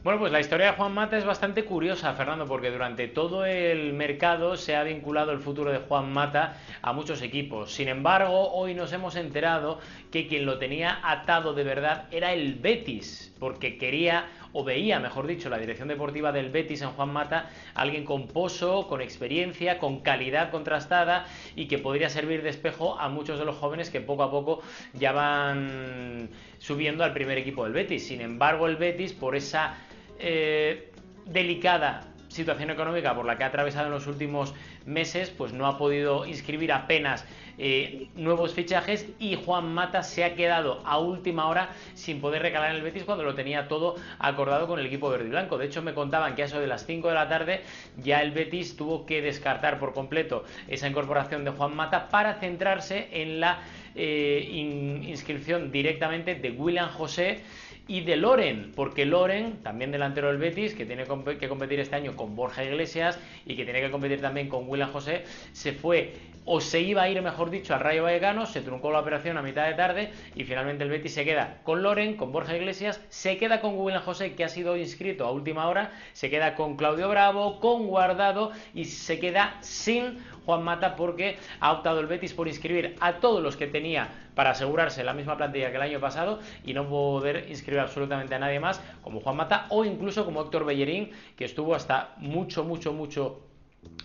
Bueno, 0.02 0.18
pues 0.18 0.32
la 0.32 0.40
historia 0.40 0.70
de 0.70 0.72
Juan 0.78 0.94
Mata 0.94 1.18
es 1.18 1.26
bastante 1.26 1.66
curiosa, 1.66 2.14
Fernando, 2.14 2.46
porque 2.46 2.70
durante 2.70 3.06
todo 3.06 3.44
el 3.44 3.92
mercado 3.92 4.56
se 4.56 4.74
ha 4.74 4.82
vinculado 4.82 5.30
el 5.30 5.40
futuro 5.40 5.70
de 5.70 5.76
Juan 5.76 6.10
Mata 6.10 6.56
a 6.80 6.94
muchos 6.94 7.20
equipos. 7.20 7.74
Sin 7.74 7.86
embargo, 7.86 8.50
hoy 8.50 8.72
nos 8.72 8.94
hemos 8.94 9.14
enterado 9.16 9.78
que 10.10 10.26
quien 10.26 10.46
lo 10.46 10.58
tenía 10.58 11.00
atado 11.02 11.52
de 11.52 11.64
verdad 11.64 12.06
era 12.12 12.32
el 12.32 12.54
Betis, 12.54 13.34
porque 13.38 13.76
quería 13.76 14.30
o 14.54 14.64
veía, 14.64 14.98
mejor 15.00 15.26
dicho, 15.26 15.50
la 15.50 15.58
dirección 15.58 15.88
deportiva 15.88 16.32
del 16.32 16.48
Betis 16.48 16.80
en 16.80 16.92
Juan 16.92 17.12
Mata, 17.12 17.50
alguien 17.74 18.06
con 18.06 18.26
pozo, 18.26 18.88
con 18.88 19.02
experiencia, 19.02 19.78
con 19.78 20.00
calidad 20.00 20.50
contrastada 20.50 21.26
y 21.54 21.66
que 21.66 21.76
podría 21.76 22.08
servir 22.08 22.42
de 22.42 22.48
espejo 22.48 22.98
a 22.98 23.10
muchos 23.10 23.38
de 23.38 23.44
los 23.44 23.56
jóvenes 23.56 23.90
que 23.90 24.00
poco 24.00 24.22
a 24.22 24.30
poco 24.30 24.62
ya 24.94 25.12
van 25.12 26.30
subiendo 26.58 27.04
al 27.04 27.12
primer 27.12 27.36
equipo 27.36 27.64
del 27.64 27.74
Betis. 27.74 28.06
Sin 28.06 28.22
embargo, 28.22 28.66
el 28.66 28.76
Betis, 28.76 29.12
por 29.12 29.36
esa 29.36 29.76
eh, 30.20 30.92
delicada 31.26 32.10
situación 32.30 32.70
económica 32.70 33.14
por 33.14 33.26
la 33.26 33.36
que 33.36 33.44
ha 33.44 33.48
atravesado 33.48 33.86
en 33.86 33.92
los 33.92 34.06
últimos 34.06 34.54
meses, 34.86 35.30
pues 35.30 35.52
no 35.52 35.66
ha 35.66 35.76
podido 35.76 36.26
inscribir 36.26 36.72
apenas 36.72 37.26
eh, 37.58 38.08
nuevos 38.14 38.54
fichajes 38.54 39.06
y 39.18 39.34
Juan 39.34 39.74
Mata 39.74 40.02
se 40.02 40.24
ha 40.24 40.34
quedado 40.34 40.80
a 40.86 40.98
última 40.98 41.46
hora 41.48 41.70
sin 41.94 42.20
poder 42.20 42.40
recalar 42.40 42.74
el 42.74 42.82
Betis 42.82 43.04
cuando 43.04 43.24
lo 43.24 43.34
tenía 43.34 43.68
todo 43.68 43.96
acordado 44.18 44.66
con 44.66 44.78
el 44.78 44.86
equipo 44.86 45.10
verde 45.10 45.26
y 45.26 45.30
blanco. 45.30 45.58
De 45.58 45.66
hecho, 45.66 45.82
me 45.82 45.92
contaban 45.92 46.34
que 46.34 46.42
a 46.42 46.44
eso 46.46 46.60
de 46.60 46.66
las 46.66 46.86
5 46.86 47.08
de 47.08 47.14
la 47.14 47.28
tarde 47.28 47.62
ya 47.98 48.22
el 48.22 48.30
Betis 48.30 48.76
tuvo 48.76 49.04
que 49.04 49.20
descartar 49.20 49.78
por 49.78 49.92
completo 49.92 50.44
esa 50.68 50.88
incorporación 50.88 51.44
de 51.44 51.50
Juan 51.50 51.74
Mata 51.74 52.08
para 52.08 52.34
centrarse 52.34 53.08
en 53.12 53.40
la 53.40 53.60
eh, 53.94 54.48
inscripción 54.52 55.72
directamente 55.72 56.36
de 56.36 56.50
William 56.52 56.88
José 56.88 57.42
y 57.90 58.02
de 58.02 58.16
Loren, 58.16 58.70
porque 58.76 59.04
Loren, 59.04 59.64
también 59.64 59.90
delantero 59.90 60.28
del 60.28 60.38
Betis, 60.38 60.74
que 60.74 60.86
tiene 60.86 61.02
que 61.40 61.48
competir 61.48 61.80
este 61.80 61.96
año 61.96 62.14
con 62.14 62.36
Borja 62.36 62.62
Iglesias 62.62 63.18
y 63.44 63.56
que 63.56 63.64
tiene 63.64 63.80
que 63.80 63.90
competir 63.90 64.20
también 64.20 64.48
con 64.48 64.68
William 64.68 64.92
José, 64.92 65.24
se 65.52 65.72
fue 65.72 66.14
o 66.44 66.60
se 66.60 66.80
iba 66.80 67.02
a 67.02 67.08
ir, 67.08 67.20
mejor 67.22 67.50
dicho, 67.50 67.74
al 67.74 67.80
Rayo 67.80 68.04
Vallecano, 68.04 68.46
se 68.46 68.60
truncó 68.60 68.90
la 68.90 69.00
operación 69.00 69.36
a 69.36 69.42
mitad 69.42 69.66
de 69.66 69.74
tarde 69.74 70.12
y 70.34 70.44
finalmente 70.44 70.84
el 70.84 70.90
Betis 70.90 71.14
se 71.14 71.24
queda 71.24 71.58
con 71.64 71.82
Loren, 71.82 72.16
con 72.16 72.32
Borja 72.32 72.56
Iglesias, 72.56 73.00
se 73.08 73.36
queda 73.36 73.60
con 73.60 73.78
William 73.78 74.02
José, 74.02 74.34
que 74.34 74.44
ha 74.44 74.48
sido 74.48 74.76
inscrito 74.76 75.26
a 75.26 75.32
última 75.32 75.68
hora, 75.68 75.92
se 76.12 76.30
queda 76.30 76.54
con 76.54 76.76
Claudio 76.76 77.08
Bravo, 77.08 77.60
con 77.60 77.86
Guardado 77.86 78.52
y 78.74 78.86
se 78.86 79.18
queda 79.18 79.58
sin 79.60 80.18
Juan 80.46 80.62
Mata 80.62 80.96
porque 80.96 81.36
ha 81.60 81.72
optado 81.72 82.00
el 82.00 82.06
Betis 82.06 82.32
por 82.32 82.48
inscribir 82.48 82.96
a 83.00 83.14
todos 83.14 83.42
los 83.42 83.56
que 83.56 83.66
tenía 83.66 84.08
para 84.34 84.50
asegurarse 84.50 85.04
la 85.04 85.12
misma 85.12 85.36
plantilla 85.36 85.70
que 85.70 85.76
el 85.76 85.82
año 85.82 86.00
pasado 86.00 86.40
y 86.64 86.72
no 86.72 86.88
poder 86.88 87.46
inscribir 87.48 87.80
absolutamente 87.80 88.34
a 88.34 88.38
nadie 88.38 88.60
más, 88.60 88.82
como 89.02 89.20
Juan 89.20 89.36
Mata 89.36 89.66
o 89.68 89.84
incluso 89.84 90.24
como 90.24 90.42
Héctor 90.42 90.64
Bellerín, 90.64 91.10
que 91.36 91.44
estuvo 91.44 91.74
hasta 91.74 92.14
mucho, 92.16 92.64
mucho, 92.64 92.92
mucho 92.92 93.49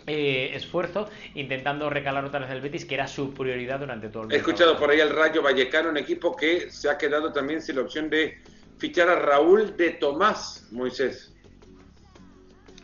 eh, 0.08 0.52
esfuerzo 0.54 1.10
intentando 1.34 1.90
recalar 1.90 2.26
otra 2.26 2.40
vez 2.40 2.52
el 2.52 2.62
Betis, 2.62 2.86
que 2.86 2.94
era 2.94 3.08
su 3.08 3.34
prioridad 3.34 3.80
durante 3.80 4.08
todo 4.10 4.24
el 4.24 4.34
He 4.34 4.36
escuchado 4.36 4.78
por 4.78 4.92
ahí 4.92 5.00
el 5.00 5.10
Rayo 5.10 5.42
Vallecano, 5.42 5.90
un 5.90 5.98
equipo 5.98 6.36
que 6.36 6.70
se 6.70 6.92
ha 6.92 6.98
quedado 6.98 7.34
también 7.34 7.60
sin 7.60 7.78
la 7.78 7.82
opción 7.82 8.08
de 8.12 8.38
fichar 8.78 9.10
a 9.10 9.16
Raúl 9.16 9.76
de 9.76 9.92
Tomás, 9.92 10.68
Moisés. 10.72 11.34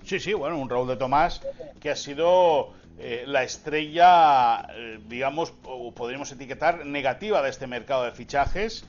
Sí, 0.04 0.20
sí, 0.20 0.34
bueno, 0.34 0.58
un 0.58 0.68
Raúl 0.68 0.88
de 0.88 0.96
Tomás 0.96 1.42
que 1.80 1.92
ha 1.92 1.96
sido 1.96 2.74
eh, 2.98 3.24
la 3.28 3.44
estrella, 3.44 4.68
eh, 4.74 5.00
digamos, 5.08 5.54
o 5.64 5.94
podríamos 5.94 6.32
etiquetar, 6.32 6.88
negativa 6.88 7.44
de 7.44 7.52
este 7.52 7.68
mercado 7.68 8.06
de 8.06 8.14
fichajes. 8.14 8.84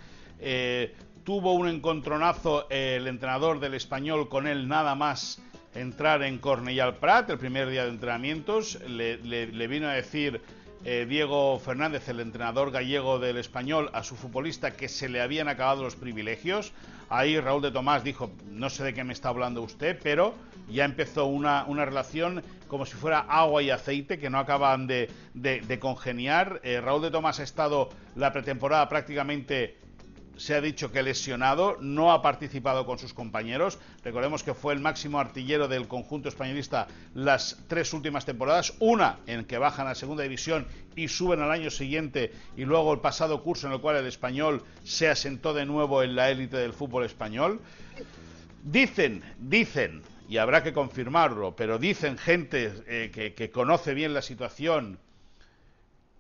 tuvo 1.23 1.53
un 1.53 1.69
encontronazo 1.69 2.67
el 2.71 3.07
entrenador 3.07 3.61
del 3.61 3.75
español 3.75 4.31
con 4.31 4.47
él 4.47 4.69
nada 4.69 4.95
más 4.95 5.43
entrar 5.75 6.23
en 6.23 6.39
Cornellal 6.39 6.97
Prat 6.97 7.31
el 7.31 7.39
primer 7.39 7.69
día 7.69 7.85
de 7.85 7.91
entrenamientos. 7.91 8.79
Le, 8.87 9.67
vino 9.67 9.89
a 9.89 9.93
decir 9.93 10.41
eh, 10.85 11.07
Diego 11.09 11.59
Fernández, 11.59 12.09
el 12.09 12.21
entrenador 12.21 12.71
gallego 12.71 13.19
del 13.19 13.37
español, 13.37 13.91
a 13.93 14.03
su 14.03 14.17
futbolista 14.17 14.73
que 14.73 14.89
se 14.89 15.09
le 15.09 15.21
habían 15.21 15.49
acabado 15.49 15.83
los 15.83 15.97
privilegios. 15.97 16.73
Ahí 17.09 17.39
Raúl 17.39 17.63
de 17.63 17.71
Tomás 17.71 18.05
dijo, 18.05 18.33
no 18.51 18.71
sé 18.71 18.85
de 18.85 18.95
qué 18.95 19.05
me 19.05 19.13
está 19.13 19.29
hablando 19.29 19.63
usted, 19.63 19.99
pero 20.03 20.35
ya 20.69 20.85
empezó 20.85 21.27
una, 21.27 21.65
relación 21.85 22.43
como 22.69 22.87
si 22.87 22.95
fuera 22.95 23.21
agua 23.21 23.63
y 23.63 23.71
aceite 23.71 24.19
que 24.19 24.31
no 24.31 24.39
acaban 24.39 24.87
de, 24.87 25.09
congeniar. 25.79 26.61
Eh, 26.65 26.81
Raúl 26.81 27.03
de 27.03 27.11
Tomás 27.11 27.41
ha 27.41 27.43
estado 27.43 27.91
la 28.17 28.33
pretemporada 28.33 28.89
prácticamente 28.89 29.82
se 30.37 30.55
ha 30.55 30.61
dicho 30.61 30.91
que 30.93 31.03
lesionado, 31.03 31.77
no 31.81 32.13
ha 32.13 32.23
participado 32.23 32.87
con 32.87 32.99
sus 32.99 33.15
compañeros. 33.15 33.79
Recordemos 34.05 34.43
que 34.43 34.55
fue 34.55 34.75
el 34.75 34.81
máximo 34.81 35.19
artillero 35.21 35.69
del 35.69 35.89
conjunto 35.89 36.29
españolista 36.29 36.89
las 37.15 37.59
tres 37.69 37.93
últimas 37.93 38.25
temporadas, 38.25 38.75
una 38.79 39.19
en 39.27 39.45
que 39.45 39.59
bajan 39.59 39.87
a 39.87 39.95
segunda 39.95 40.23
división 40.23 40.67
y 40.97 41.09
suben 41.09 41.41
al 41.41 41.51
año 41.51 41.71
siguiente 41.71 42.33
y 42.57 42.65
luego 42.65 42.93
el 42.93 43.01
pasado 43.01 43.43
curso 43.43 43.67
en 43.67 43.75
el 43.75 43.81
cual 43.81 43.97
el 43.97 44.07
español 44.07 44.63
se 44.85 45.09
asentó 45.09 45.55
de 45.55 45.67
nuevo 45.67 46.03
en 46.03 46.17
la 46.17 46.31
élite 46.31 46.57
del 46.57 46.73
fútbol 46.73 47.05
español. 47.05 47.61
Dicen, 48.63 49.23
dicen, 49.39 50.03
y 50.29 50.39
habrá 50.39 50.63
que 50.63 50.73
confirmarlo, 50.73 51.57
pero 51.57 51.79
dicen 51.79 52.17
gente 52.17 52.73
eh, 52.87 53.11
que, 53.13 53.35
que 53.35 53.51
conoce 53.51 53.93
bien 53.93 54.15
la 54.15 54.23
situación, 54.23 54.99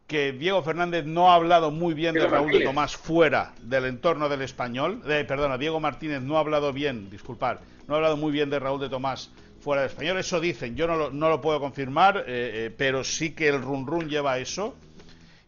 que 0.07 0.33
Diego 0.33 0.63
Fernández 0.63 1.05
no 1.05 1.31
ha 1.31 1.37
hablado 1.37 1.71
muy 1.71 1.95
bien 1.95 2.15
de 2.15 2.27
Raúl 2.27 2.53
de 2.53 2.61
Tomás 2.61 2.97
fuera 2.97 3.55
del 3.63 3.87
entorno 3.87 4.29
del 4.29 4.43
español. 4.43 5.03
Eh, 5.09 5.25
perdona, 5.27 5.59
Diego 5.59 5.81
Martínez 5.81 6.21
no 6.21 6.37
ha 6.37 6.41
hablado 6.41 6.73
bien, 6.73 7.11
disculpar, 7.11 7.61
no 7.89 7.95
ha 7.95 7.97
hablado 7.99 8.17
muy 8.17 8.33
bien 8.33 8.51
de 8.51 8.59
Raúl 8.59 8.81
de 8.81 8.89
Tomás 8.89 9.31
fuera 9.61 9.83
del 9.83 9.91
español. 9.91 10.19
Eso 10.19 10.41
dicen, 10.41 10.77
yo 10.77 10.87
no 10.87 10.97
lo, 10.97 11.11
no 11.11 11.29
lo 11.29 11.41
puedo 11.41 11.61
confirmar, 11.61 12.19
eh, 12.19 12.25
eh, 12.27 12.75
pero 12.77 13.05
sí 13.05 13.31
que 13.31 13.49
el 13.49 13.63
run 13.63 13.87
run 13.87 14.09
lleva 14.09 14.39
eso. 14.39 14.75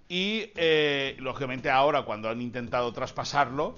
Y 0.08 0.50
lógicamente 1.18 1.70
ahora, 1.70 2.02
cuando 2.02 2.28
han 2.28 2.40
intentado 2.40 2.92
traspasarlo, 2.92 3.74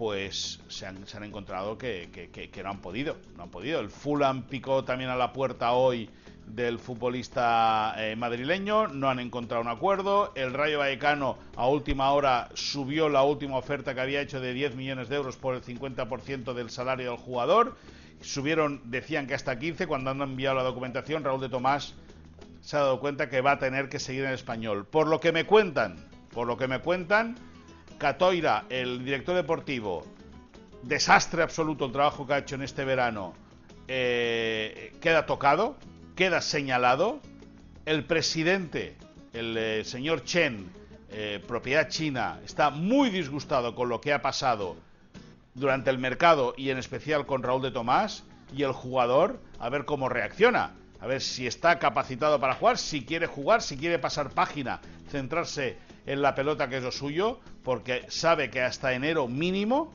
pues 0.00 0.60
se 0.68 0.86
han, 0.86 1.06
se 1.06 1.18
han 1.18 1.24
encontrado 1.24 1.76
que, 1.76 2.08
que, 2.32 2.62
no 2.62 2.70
han 2.70 2.80
podido. 2.80 3.18
No 3.36 3.42
han 3.42 3.50
podido. 3.50 3.80
El 3.80 3.90
Fulham 3.90 4.44
picó 4.44 4.82
también 4.82 5.10
a 5.10 5.14
la 5.16 5.30
puerta 5.34 5.72
hoy 5.72 6.08
del 6.46 6.78
futbolista 6.78 7.94
eh, 7.96 8.16
madrileño, 8.16 8.88
no 8.88 9.08
han 9.08 9.20
encontrado 9.20 9.62
un 9.62 9.68
acuerdo, 9.68 10.32
el 10.34 10.52
Rayo 10.52 10.78
Vallecano 10.78 11.38
a 11.56 11.68
última 11.68 12.10
hora 12.12 12.48
subió 12.54 13.08
la 13.08 13.22
última 13.22 13.56
oferta 13.56 13.94
que 13.94 14.00
había 14.00 14.20
hecho 14.20 14.40
de 14.40 14.52
10 14.52 14.74
millones 14.74 15.08
de 15.08 15.16
euros 15.16 15.36
por 15.36 15.54
el 15.54 15.62
50% 15.62 16.52
del 16.52 16.70
salario 16.70 17.10
del 17.10 17.18
jugador, 17.18 17.76
subieron, 18.20 18.80
decían 18.84 19.26
que 19.26 19.34
hasta 19.34 19.58
15, 19.58 19.86
cuando 19.86 20.10
han 20.10 20.20
enviado 20.20 20.56
la 20.56 20.62
documentación, 20.62 21.24
Raúl 21.24 21.40
de 21.40 21.48
Tomás 21.48 21.94
se 22.60 22.76
ha 22.76 22.80
dado 22.80 23.00
cuenta 23.00 23.28
que 23.28 23.40
va 23.40 23.52
a 23.52 23.58
tener 23.58 23.88
que 23.88 23.98
seguir 23.98 24.24
en 24.24 24.32
español. 24.32 24.86
Por 24.86 25.06
lo 25.06 25.20
que 25.20 25.32
me 25.32 25.44
cuentan, 25.44 25.96
por 26.32 26.46
lo 26.46 26.56
que 26.56 26.68
me 26.68 26.80
cuentan, 26.80 27.36
Catoira, 27.98 28.64
el 28.68 29.04
director 29.04 29.34
deportivo, 29.34 30.06
desastre 30.82 31.42
absoluto 31.42 31.86
el 31.86 31.92
trabajo 31.92 32.26
que 32.26 32.34
ha 32.34 32.38
hecho 32.38 32.54
en 32.54 32.62
este 32.62 32.84
verano, 32.84 33.34
eh, 33.88 34.92
queda 35.00 35.26
tocado, 35.26 35.76
queda 36.16 36.40
señalado. 36.40 37.20
El 37.86 38.04
presidente, 38.04 38.96
el 39.32 39.56
eh, 39.56 39.84
señor 39.84 40.24
Chen, 40.24 40.70
eh, 41.10 41.42
propiedad 41.46 41.88
china, 41.88 42.40
está 42.44 42.70
muy 42.70 43.10
disgustado 43.10 43.74
con 43.74 43.88
lo 43.88 44.00
que 44.00 44.12
ha 44.12 44.22
pasado 44.22 44.76
durante 45.54 45.90
el 45.90 45.98
mercado 45.98 46.54
y 46.56 46.70
en 46.70 46.78
especial 46.78 47.26
con 47.26 47.42
Raúl 47.42 47.62
de 47.62 47.70
Tomás 47.70 48.24
y 48.54 48.62
el 48.62 48.72
jugador 48.72 49.40
a 49.58 49.68
ver 49.68 49.84
cómo 49.84 50.08
reacciona, 50.08 50.74
a 51.00 51.06
ver 51.06 51.20
si 51.20 51.46
está 51.46 51.78
capacitado 51.78 52.38
para 52.38 52.54
jugar, 52.54 52.78
si 52.78 53.04
quiere 53.04 53.26
jugar, 53.26 53.62
si 53.62 53.76
quiere 53.76 53.98
pasar 53.98 54.30
página, 54.30 54.80
centrarse 55.10 55.78
en 56.06 56.22
la 56.22 56.34
pelota 56.34 56.68
que 56.68 56.78
es 56.78 56.82
lo 56.82 56.92
suyo, 56.92 57.40
porque 57.64 58.04
sabe 58.08 58.50
que 58.50 58.62
hasta 58.62 58.92
enero 58.92 59.28
mínimo 59.28 59.92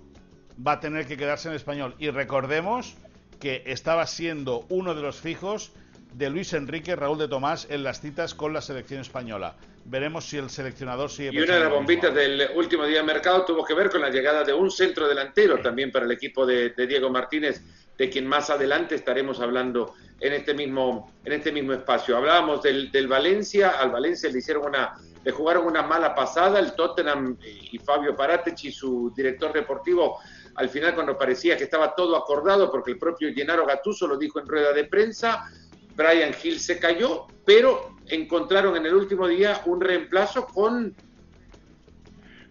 va 0.65 0.73
a 0.73 0.79
tener 0.79 1.07
que 1.07 1.17
quedarse 1.17 1.49
en 1.49 1.55
español. 1.55 1.95
Y 1.99 2.09
recordemos 2.09 2.95
que 3.39 3.63
estaba 3.65 4.07
siendo 4.07 4.65
uno 4.69 4.95
de 4.95 5.01
los 5.01 5.19
fijos 5.19 5.71
de 6.17 6.29
Luis 6.29 6.53
Enrique 6.53 6.95
Raúl 6.95 7.17
de 7.17 7.27
Tomás 7.27 7.67
en 7.69 7.83
las 7.83 7.99
citas 7.99 8.33
con 8.33 8.53
la 8.53 8.61
selección 8.61 9.01
española. 9.01 9.55
Veremos 9.83 10.25
si 10.25 10.37
el 10.37 10.49
seleccionador 10.49 11.09
sigue. 11.09 11.31
Y 11.33 11.41
una 11.41 11.55
de 11.55 11.59
las 11.59 11.69
bombitas 11.69 12.15
del 12.15 12.49
último 12.55 12.85
día 12.85 12.99
de 12.99 13.03
mercado 13.03 13.43
tuvo 13.43 13.65
que 13.65 13.73
ver 13.73 13.89
con 13.89 14.01
la 14.01 14.09
llegada 14.09 14.43
de 14.45 14.53
un 14.53 14.71
centro 14.71 15.09
delantero 15.09 15.59
también 15.61 15.91
para 15.91 16.05
el 16.05 16.11
equipo 16.11 16.45
de, 16.45 16.69
Diego 16.87 17.09
Martínez, 17.09 17.61
de 17.97 18.09
quien 18.09 18.27
más 18.27 18.49
adelante 18.49 18.95
estaremos 18.95 19.41
hablando 19.41 19.93
en 20.21 20.31
este 20.31 20.53
mismo, 20.53 21.11
en 21.25 21.33
este 21.33 21.51
mismo 21.51 21.73
espacio. 21.73 22.15
Hablábamos 22.15 22.63
del, 22.63 22.91
del 22.91 23.07
Valencia, 23.07 23.71
al 23.71 23.91
Valencia 23.91 24.29
le 24.29 24.39
hicieron 24.39 24.67
una, 24.67 24.95
le 25.21 25.31
jugaron 25.31 25.67
una 25.67 25.81
mala 25.81 26.15
pasada, 26.15 26.59
el 26.59 26.73
Tottenham 26.75 27.37
y 27.43 27.77
Fabio 27.79 28.15
Paratech 28.15 28.63
y 28.63 28.71
su 28.71 29.11
director 29.13 29.51
deportivo 29.51 30.19
al 30.55 30.69
final 30.69 30.95
cuando 30.95 31.17
parecía 31.17 31.57
que 31.57 31.65
estaba 31.65 31.93
todo 31.93 32.15
acordado, 32.15 32.71
porque 32.71 32.91
el 32.91 32.97
propio 32.97 33.33
Gennaro 33.33 33.65
Gattuso 33.65 34.07
lo 34.07 34.17
dijo 34.17 34.39
en 34.39 34.47
rueda 34.47 34.71
de 34.71 34.85
prensa, 34.85 35.49
Brian 35.95 36.33
Hill 36.41 36.59
se 36.59 36.79
cayó, 36.79 37.27
pero 37.45 37.99
encontraron 38.07 38.75
en 38.77 38.85
el 38.85 38.93
último 38.93 39.27
día 39.27 39.61
un 39.65 39.81
reemplazo 39.81 40.47
con 40.47 40.95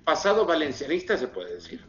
pasado 0.04 0.44
valencianista, 0.46 1.16
se 1.16 1.28
puede 1.28 1.54
decir. 1.54 1.84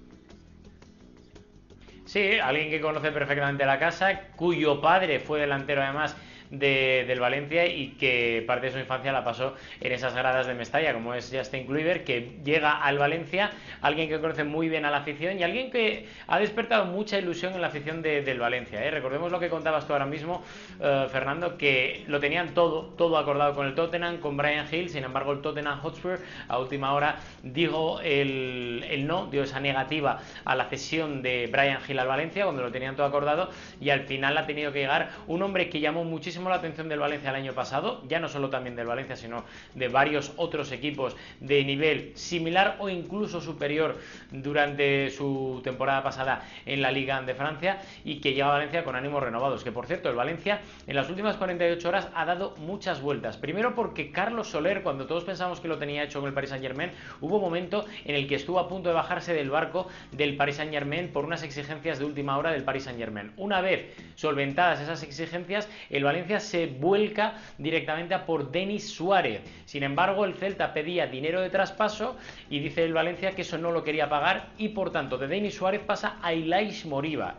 Sí, 2.06 2.40
alguien 2.40 2.70
que 2.70 2.80
conoce 2.80 3.12
perfectamente 3.12 3.66
la 3.66 3.80
casa, 3.80 4.28
cuyo 4.36 4.80
padre 4.80 5.20
fue 5.20 5.42
delantero 5.42 5.82
además 5.82 6.16
del 6.50 7.20
Valencia 7.20 7.66
y 7.66 7.90
que 7.90 8.44
parte 8.46 8.68
de 8.68 8.74
su 8.74 8.80
infancia 8.80 9.12
la 9.12 9.24
pasó 9.24 9.56
en 9.82 9.92
esas 9.92 10.14
gradas 10.14 10.48
de 10.48 10.54
Mestalla, 10.54 10.94
como 10.94 11.14
es 11.14 11.32
Justin 11.36 11.66
Kluivert, 11.66 12.04
que 12.04 12.38
llega 12.44 12.82
al 12.82 12.98
Valencia, 12.98 13.52
alguien 13.82 14.10
que 14.10 14.20
conoce 14.20 14.44
muy 14.44 14.70
bien 14.70 14.86
a 14.86 14.92
la 14.92 14.98
afición 14.98 15.40
y 15.40 15.44
alguien 15.44 15.72
que 15.72 16.08
ha 16.28 16.40
despertado 16.40 16.86
mucha 16.86 17.18
ilusión 17.18 17.54
en 17.54 17.62
la 17.62 17.68
afición 17.68 18.02
del 18.02 18.40
Valencia. 18.40 18.84
¿eh? 18.84 18.92
Recordemos 18.92 19.32
lo 19.32 19.40
que 19.40 19.50
contabas 19.50 19.88
tú 19.88 19.94
ahora 19.94 20.06
mismo, 20.06 20.44
eh, 20.80 21.08
Fernando, 21.12 21.58
que 21.58 22.04
lo 22.08 22.20
tenían 22.20 22.54
todo, 22.54 22.94
todo 22.98 23.18
acordado 23.18 23.54
con 23.56 23.68
el 23.68 23.75
Tottenham, 23.75 24.18
con 24.20 24.38
Brian 24.38 24.68
Hill, 24.72 24.90
sin 24.90 25.04
embargo 25.04 25.32
el 25.32 25.42
Tottenham 25.42 25.80
Hotspur 25.82 26.20
a 26.48 26.60
última 26.60 26.94
hora 26.94 27.18
dijo 27.44 28.00
el, 28.02 28.86
el 28.90 29.08
no, 29.08 29.28
dio 29.28 29.44
esa 29.44 29.60
negativa 29.60 30.20
a 30.44 30.56
la 30.56 30.66
cesión 30.66 31.22
de 31.22 31.48
Brian 31.52 31.80
Hill 31.88 32.00
al 32.00 32.08
Valencia, 32.08 32.44
cuando 32.44 32.62
lo 32.62 32.72
tenían 32.72 32.96
todo 32.96 33.08
acordado, 33.08 33.50
y 33.80 33.90
al 33.90 34.02
final 34.02 34.38
ha 34.38 34.46
tenido 34.46 34.72
que 34.72 34.80
llegar 34.80 35.10
un 35.28 35.42
hombre 35.42 35.70
que 35.70 35.80
llamó 35.80 36.04
muchísimo 36.04 36.35
la 36.44 36.56
atención 36.56 36.89
del 36.89 37.00
Valencia 37.00 37.30
el 37.30 37.36
año 37.36 37.54
pasado, 37.54 38.04
ya 38.08 38.20
no 38.20 38.27
solo 38.27 38.50
también 38.50 38.75
del 38.75 38.88
Valencia, 38.88 39.15
sino 39.15 39.44
de 39.74 39.88
varios 39.88 40.34
otros 40.38 40.72
equipos 40.72 41.15
de 41.39 41.63
nivel 41.63 42.12
similar 42.15 42.75
o 42.80 42.89
incluso 42.89 43.42
superior 43.42 43.98
durante 44.32 45.10
su 45.10 45.62
temporada 45.63 46.04
pasada 46.04 46.44
en 46.65 46.82
la 46.82 46.92
Liga 46.92 47.22
de 47.22 47.34
Francia 47.34 47.82
y 48.04 48.20
que 48.20 48.34
llega 48.34 48.48
a 48.48 48.51
Valencia 48.51 48.84
con 48.84 48.96
ánimos 48.96 49.24
renovados. 49.24 49.63
Que 49.63 49.72
por 49.72 49.88
cierto, 49.88 50.10
el 50.10 50.15
Valencia 50.15 50.62
en 50.88 50.96
las 50.96 51.10
últimas 51.10 51.38
48 51.38 51.88
horas 51.88 52.10
ha 52.13 52.25
dado 52.25 52.56
muchas 52.58 53.01
vueltas. 53.01 53.38
Primero 53.38 53.75
porque 53.75 54.12
Carlos 54.12 54.50
Soler, 54.50 54.84
cuando 54.84 55.08
todos 55.08 55.24
pensamos 55.24 55.60
que 55.60 55.68
lo 55.68 55.77
tenía 55.77 56.04
hecho 56.04 56.20
con 56.20 56.27
el 56.27 56.34
Paris 56.34 56.50
Saint 56.51 56.63
Germain, 56.63 56.92
hubo 57.22 57.38
un 57.38 57.42
momento 57.42 57.86
en 58.04 58.15
el 58.15 58.27
que 58.27 58.36
estuvo 58.36 58.60
a 58.60 58.68
punto 58.68 58.89
de 58.89 58.96
bajarse 58.96 59.34
del 59.34 59.50
barco 59.50 59.88
del 60.12 60.36
Paris 60.36 60.58
Saint 60.58 60.72
Germain 60.72 61.10
por 61.10 61.25
unas 61.25 61.44
exigencias 61.44 62.00
de 62.00 62.06
última 62.06 62.38
hora 62.38 62.51
del 62.51 62.63
Paris 62.63 62.84
Saint 62.84 63.00
Germain. 63.00 63.32
Una 63.38 63.62
vez 63.62 63.94
solventadas 64.15 64.82
esas 64.82 65.04
exigencias, 65.04 65.70
el 65.89 66.04
Valencia 66.04 66.25
Se 66.39 66.67
vuelca 66.67 67.36
directamente 67.58 68.13
a 68.13 68.25
por 68.25 68.51
Denis 68.51 68.89
Suárez. 68.89 69.41
Sin 69.65 69.84
embargo, 69.84 70.25
el 70.25 70.34
Celta 70.34 70.74
pedía 70.74 71.08
dinero 71.08 71.41
de 71.41 71.50
traspaso 71.50 72.17
y 72.50 72.60
dice 72.60 72.84
el 72.84 72.94
Valencia 72.94 73.32
que 73.32 73.44
eso 73.44 73.58
no 73.58 73.72
lo 73.72 73.84
quería 73.84 74.10
pagar 74.10 74.50
y 74.58 74.70
por 74.70 74.91
tanto 74.91 75.17
de 75.17 75.27
Denis 75.27 75.55
Suárez 75.55 75.82
pasa 75.86 76.17
a 76.22 76.34
Ilaish 76.34 76.86
Moriba. 76.86 77.36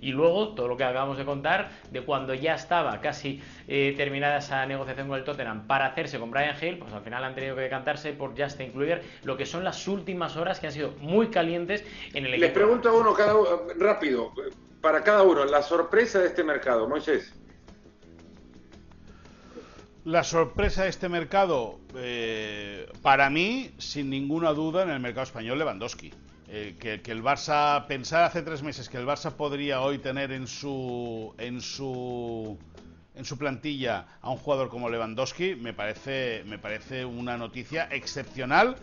Y 0.00 0.12
luego 0.12 0.54
todo 0.54 0.66
lo 0.68 0.76
que 0.76 0.84
acabamos 0.84 1.18
de 1.18 1.24
contar 1.24 1.70
de 1.90 2.00
cuando 2.02 2.32
ya 2.32 2.54
estaba 2.54 3.00
casi 3.00 3.42
eh, 3.68 3.94
terminada 3.96 4.38
esa 4.38 4.64
negociación 4.64 5.08
con 5.08 5.18
el 5.18 5.24
Tottenham 5.24 5.66
para 5.66 5.86
hacerse 5.86 6.18
con 6.18 6.30
Brian 6.30 6.56
Hill, 6.60 6.78
pues 6.78 6.92
al 6.92 7.02
final 7.02 7.22
han 7.22 7.34
tenido 7.34 7.54
que 7.54 7.62
decantarse 7.62 8.12
por 8.14 8.40
Justin 8.40 8.72
Kluivert, 8.72 9.02
lo 9.24 9.36
que 9.36 9.44
son 9.44 9.62
las 9.62 9.86
últimas 9.88 10.36
horas 10.36 10.58
que 10.58 10.68
han 10.68 10.72
sido 10.72 10.92
muy 11.00 11.28
calientes 11.28 11.84
en 12.14 12.24
el 12.24 12.32
equipo. 12.32 12.46
Les 12.46 12.52
pregunto 12.52 12.88
a 12.88 12.92
uno 12.94 13.12
cada 13.12 13.34
rápido, 13.78 14.32
para 14.80 15.04
cada 15.04 15.22
uno, 15.22 15.44
la 15.44 15.62
sorpresa 15.62 16.20
de 16.20 16.28
este 16.28 16.42
mercado, 16.42 16.88
Moisés. 16.88 17.34
La 20.06 20.24
sorpresa 20.24 20.84
de 20.84 20.88
este 20.88 21.10
mercado, 21.10 21.78
eh, 21.94 22.90
para 23.02 23.28
mí, 23.28 23.70
sin 23.76 24.08
ninguna 24.08 24.52
duda, 24.52 24.82
en 24.82 24.88
el 24.88 24.98
mercado 24.98 25.24
español, 25.24 25.58
Lewandowski. 25.58 26.10
Eh, 26.48 26.74
que, 26.80 27.12
el 27.12 27.22
Barça, 27.22 27.86
pensar 27.86 28.24
hace 28.24 28.40
tres 28.40 28.62
meses 28.62 28.88
que 28.88 28.96
el 28.96 29.06
Barça 29.06 29.32
podría 29.32 29.82
hoy 29.82 29.98
tener 29.98 30.32
en 30.32 30.46
su, 30.46 31.34
en 31.36 31.60
su, 31.60 32.58
en 33.14 33.24
su 33.26 33.36
plantilla 33.36 34.06
a 34.22 34.30
un 34.30 34.38
jugador 34.38 34.70
como 34.70 34.88
Lewandowski, 34.88 35.54
me 35.54 35.74
parece, 35.74 36.44
me 36.46 36.58
parece 36.58 37.04
una 37.04 37.36
noticia 37.36 37.86
excepcional, 37.92 38.76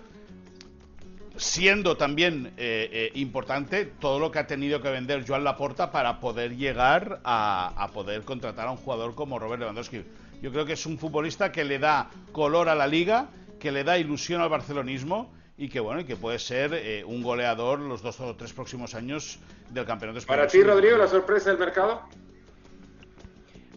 siendo 1.35 1.97
también 1.97 2.53
eh, 2.57 2.89
eh, 2.91 3.11
importante 3.15 3.85
todo 3.85 4.19
lo 4.19 4.31
que 4.31 4.37
ha 4.37 4.47
tenido 4.47 4.81
que 4.81 4.91
vender 4.91 5.25
Joan 5.27 5.43
Laporta 5.43 5.91
para 5.91 6.19
poder 6.19 6.55
llegar 6.55 7.21
a, 7.23 7.73
a 7.75 7.87
poder 7.87 8.21
contratar 8.21 8.67
a 8.67 8.71
un 8.71 8.77
jugador 8.77 9.15
como 9.15 9.39
Robert 9.39 9.61
Lewandowski. 9.61 10.03
Yo 10.41 10.51
creo 10.51 10.65
que 10.65 10.73
es 10.73 10.85
un 10.85 10.97
futbolista 10.97 11.51
que 11.51 11.63
le 11.63 11.79
da 11.79 12.09
color 12.31 12.69
a 12.69 12.75
la 12.75 12.87
liga, 12.87 13.29
que 13.59 13.71
le 13.71 13.83
da 13.83 13.97
ilusión 13.97 14.41
al 14.41 14.49
barcelonismo 14.49 15.33
y 15.57 15.69
que 15.69 15.79
bueno 15.79 16.01
y 16.01 16.05
que 16.05 16.15
puede 16.15 16.37
ser 16.37 16.73
eh, 16.73 17.03
un 17.03 17.23
goleador 17.23 17.79
los 17.79 18.01
dos 18.01 18.19
o 18.19 18.35
tres 18.35 18.53
próximos 18.53 18.93
años 18.93 19.39
del 19.69 19.85
campeonato 19.85 20.19
español. 20.19 20.41
Para 20.41 20.51
ti, 20.51 20.61
Rodrigo, 20.61 20.97
la 20.97 21.07
sorpresa 21.07 21.49
del 21.49 21.57
mercado. 21.57 22.03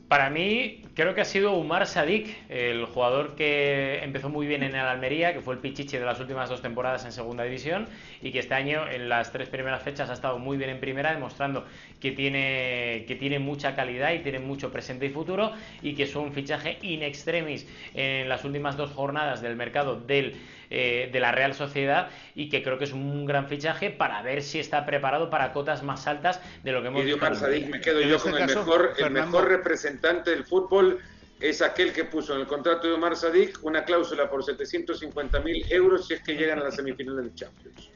Para 0.09 0.29
mí, 0.29 0.85
creo 0.95 1.15
que 1.15 1.21
ha 1.21 1.25
sido 1.25 1.53
Umar 1.55 1.87
Sadik, 1.87 2.37
el 2.49 2.85
jugador 2.87 3.35
que 3.35 4.01
empezó 4.03 4.29
muy 4.29 4.47
bien 4.47 4.63
en 4.63 4.75
el 4.75 4.81
Almería, 4.81 5.33
que 5.33 5.41
fue 5.41 5.55
el 5.55 5.61
pichiche 5.61 5.99
de 5.99 6.05
las 6.05 6.21
últimas 6.21 6.49
dos 6.49 6.63
temporadas 6.63 7.05
en 7.05 7.13
Segunda 7.13 7.45
División 7.45 7.89
y 8.21 8.33
que 8.33 8.39
este 8.39 8.55
año, 8.55 8.89
en 8.89 9.09
las 9.09 9.33
tres 9.33 9.49
primeras 9.49 9.83
fechas, 9.83 10.11
ha 10.11 10.15
estado 10.15 10.39
muy 10.39 10.57
bien 10.57 10.71
en 10.71 10.81
Primera, 10.81 11.13
demostrando 11.13 11.67
que 12.01 12.13
tiene, 12.13 13.05
que 13.07 13.17
tiene 13.17 13.39
mucha 13.39 13.75
calidad 13.75 14.13
y 14.13 14.21
tiene 14.21 14.39
mucho 14.39 14.73
presente 14.73 15.07
y 15.07 15.11
futuro 15.11 15.53
y 15.83 15.95
que 15.95 16.05
es 16.05 16.15
un 16.17 16.33
fichaje 16.33 16.79
in 16.83 17.03
extremis 17.03 17.67
en 17.95 18.29
las 18.29 18.45
últimas 18.45 18.77
dos 18.77 18.91
jornadas 18.91 19.41
del 19.43 19.57
mercado 19.57 19.97
del 19.97 20.37
eh, 20.73 21.11
de 21.13 21.19
la 21.19 21.33
Real 21.33 21.53
Sociedad 21.53 22.11
y 22.37 22.49
que 22.49 22.63
creo 22.63 22.79
que 22.79 22.85
es 22.85 22.93
un 22.93 23.27
gran 23.27 23.49
fichaje 23.49 23.91
para 23.91 24.23
ver 24.23 24.41
si 24.41 24.61
está 24.61 24.87
preparado 24.87 25.29
para 25.29 25.53
cotas 25.53 25.83
más 25.83 26.07
altas 26.07 26.41
de 26.63 26.71
lo 26.71 26.81
que 26.81 26.87
hemos 26.87 27.05
visto. 27.05 27.27
me 27.69 27.81
quedo 27.81 28.01
yo 28.01 28.15
este 28.15 28.31
con 28.31 28.41
el 28.41 28.47
mejor, 28.47 28.95
el 28.97 29.11
mejor 29.11 29.49
representante 29.49 30.31
del 30.31 30.45
fútbol 30.45 30.80
es 31.41 31.63
aquel 31.63 31.93
que 31.93 32.05
puso 32.05 32.35
en 32.35 32.43
el 32.43 32.47
contrato 32.47 32.87
de 32.87 32.95
Omar 32.95 33.17
Sadik 33.17 33.59
una 33.63 33.85
cláusula 33.85 34.29
por 34.29 34.45
750 34.45 35.41
mil 35.41 35.65
euros 35.73 36.07
si 36.07 36.15
es 36.15 36.23
que 36.23 36.35
llegan 36.35 36.59
a 36.59 36.65
la 36.65 36.71
semifinal 36.71 37.17
del 37.17 37.35
Champions. 37.35 37.91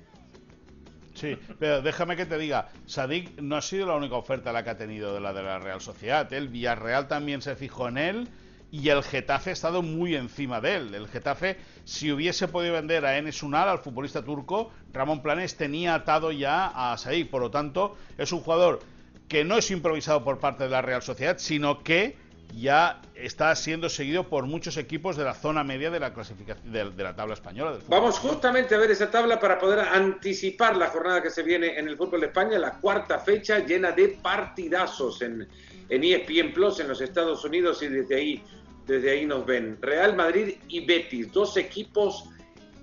Sí, 1.14 1.38
pero 1.58 1.80
déjame 1.80 2.16
que 2.16 2.26
te 2.26 2.36
diga, 2.38 2.68
Sadik 2.86 3.40
no 3.40 3.56
ha 3.56 3.62
sido 3.62 3.86
la 3.86 3.94
única 3.94 4.16
oferta 4.16 4.52
la 4.52 4.64
que 4.64 4.70
ha 4.70 4.76
tenido 4.76 5.14
de 5.14 5.20
la 5.20 5.32
de 5.32 5.42
la 5.42 5.58
Real 5.58 5.80
Sociedad. 5.80 6.30
El 6.32 6.48
Villarreal 6.48 7.06
también 7.06 7.40
se 7.40 7.54
fijó 7.54 7.88
en 7.88 7.98
él 7.98 8.28
y 8.72 8.88
el 8.88 9.04
Getafe 9.04 9.50
ha 9.50 9.52
estado 9.52 9.82
muy 9.82 10.16
encima 10.16 10.60
de 10.60 10.74
él. 10.74 10.94
El 10.94 11.06
Getafe, 11.06 11.56
si 11.84 12.10
hubiese 12.10 12.48
podido 12.48 12.74
vender 12.74 13.04
a 13.06 13.16
Enes 13.16 13.44
Unal, 13.44 13.68
al 13.68 13.78
futbolista 13.78 14.24
turco, 14.24 14.72
Ramón 14.92 15.22
Planes 15.22 15.56
tenía 15.56 15.94
atado 15.94 16.32
ya 16.32 16.66
a 16.66 16.98
Said. 16.98 17.28
Por 17.30 17.42
lo 17.42 17.50
tanto, 17.52 17.96
es 18.18 18.32
un 18.32 18.40
jugador 18.40 18.80
que 19.28 19.44
no 19.44 19.56
es 19.56 19.70
improvisado 19.70 20.24
por 20.24 20.40
parte 20.40 20.64
de 20.64 20.70
la 20.70 20.82
Real 20.82 21.02
Sociedad, 21.02 21.38
sino 21.38 21.84
que 21.84 22.16
ya 22.56 23.00
está 23.14 23.54
siendo 23.54 23.88
seguido 23.88 24.28
por 24.28 24.46
muchos 24.46 24.76
equipos 24.76 25.16
de 25.16 25.24
la 25.24 25.34
zona 25.34 25.64
media 25.64 25.90
de 25.90 26.00
la 26.00 26.12
clasificación 26.12 26.72
de, 26.72 27.02
la 27.02 27.14
tabla 27.16 27.34
española. 27.34 27.78
Vamos 27.88 28.18
justamente 28.18 28.74
a 28.74 28.78
ver 28.78 28.90
esa 28.90 29.10
tabla 29.10 29.40
para 29.40 29.58
poder 29.58 29.80
anticipar 29.80 30.76
la 30.76 30.88
jornada 30.88 31.22
que 31.22 31.30
se 31.30 31.42
viene 31.42 31.78
en 31.78 31.88
el 31.88 31.96
fútbol 31.96 32.20
de 32.20 32.26
España, 32.26 32.58
la 32.58 32.72
cuarta 32.80 33.18
fecha 33.18 33.58
llena 33.58 33.92
de 33.92 34.18
partidazos 34.22 35.22
en, 35.22 35.48
en 35.88 36.04
ESPN 36.04 36.52
Plus 36.52 36.80
en 36.80 36.88
los 36.88 37.00
Estados 37.00 37.44
Unidos 37.44 37.82
y 37.82 37.88
desde 37.88 38.16
ahí 38.16 38.42
desde 38.86 39.10
ahí 39.10 39.26
nos 39.26 39.46
ven. 39.46 39.78
Real 39.80 40.14
Madrid 40.14 40.56
y 40.68 40.84
Betis, 40.84 41.32
dos 41.32 41.56
equipos 41.56 42.24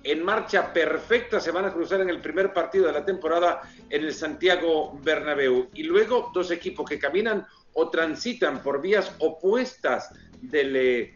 en 0.04 0.24
marcha 0.24 0.72
perfecta, 0.72 1.38
se 1.38 1.52
van 1.52 1.64
a 1.64 1.72
cruzar 1.72 2.00
en 2.00 2.10
el 2.10 2.20
primer 2.20 2.52
partido 2.52 2.86
de 2.86 2.92
la 2.92 3.04
temporada 3.04 3.62
en 3.88 4.04
el 4.04 4.12
Santiago 4.12 4.98
Bernabéu. 5.02 5.68
Y 5.74 5.84
luego 5.84 6.30
dos 6.34 6.50
equipos 6.50 6.88
que 6.88 6.98
caminan 6.98 7.46
o 7.74 7.88
transitan 7.90 8.62
por 8.62 8.80
vías 8.80 9.14
opuestas 9.18 10.10
del, 10.40 10.76
eh, 10.76 11.14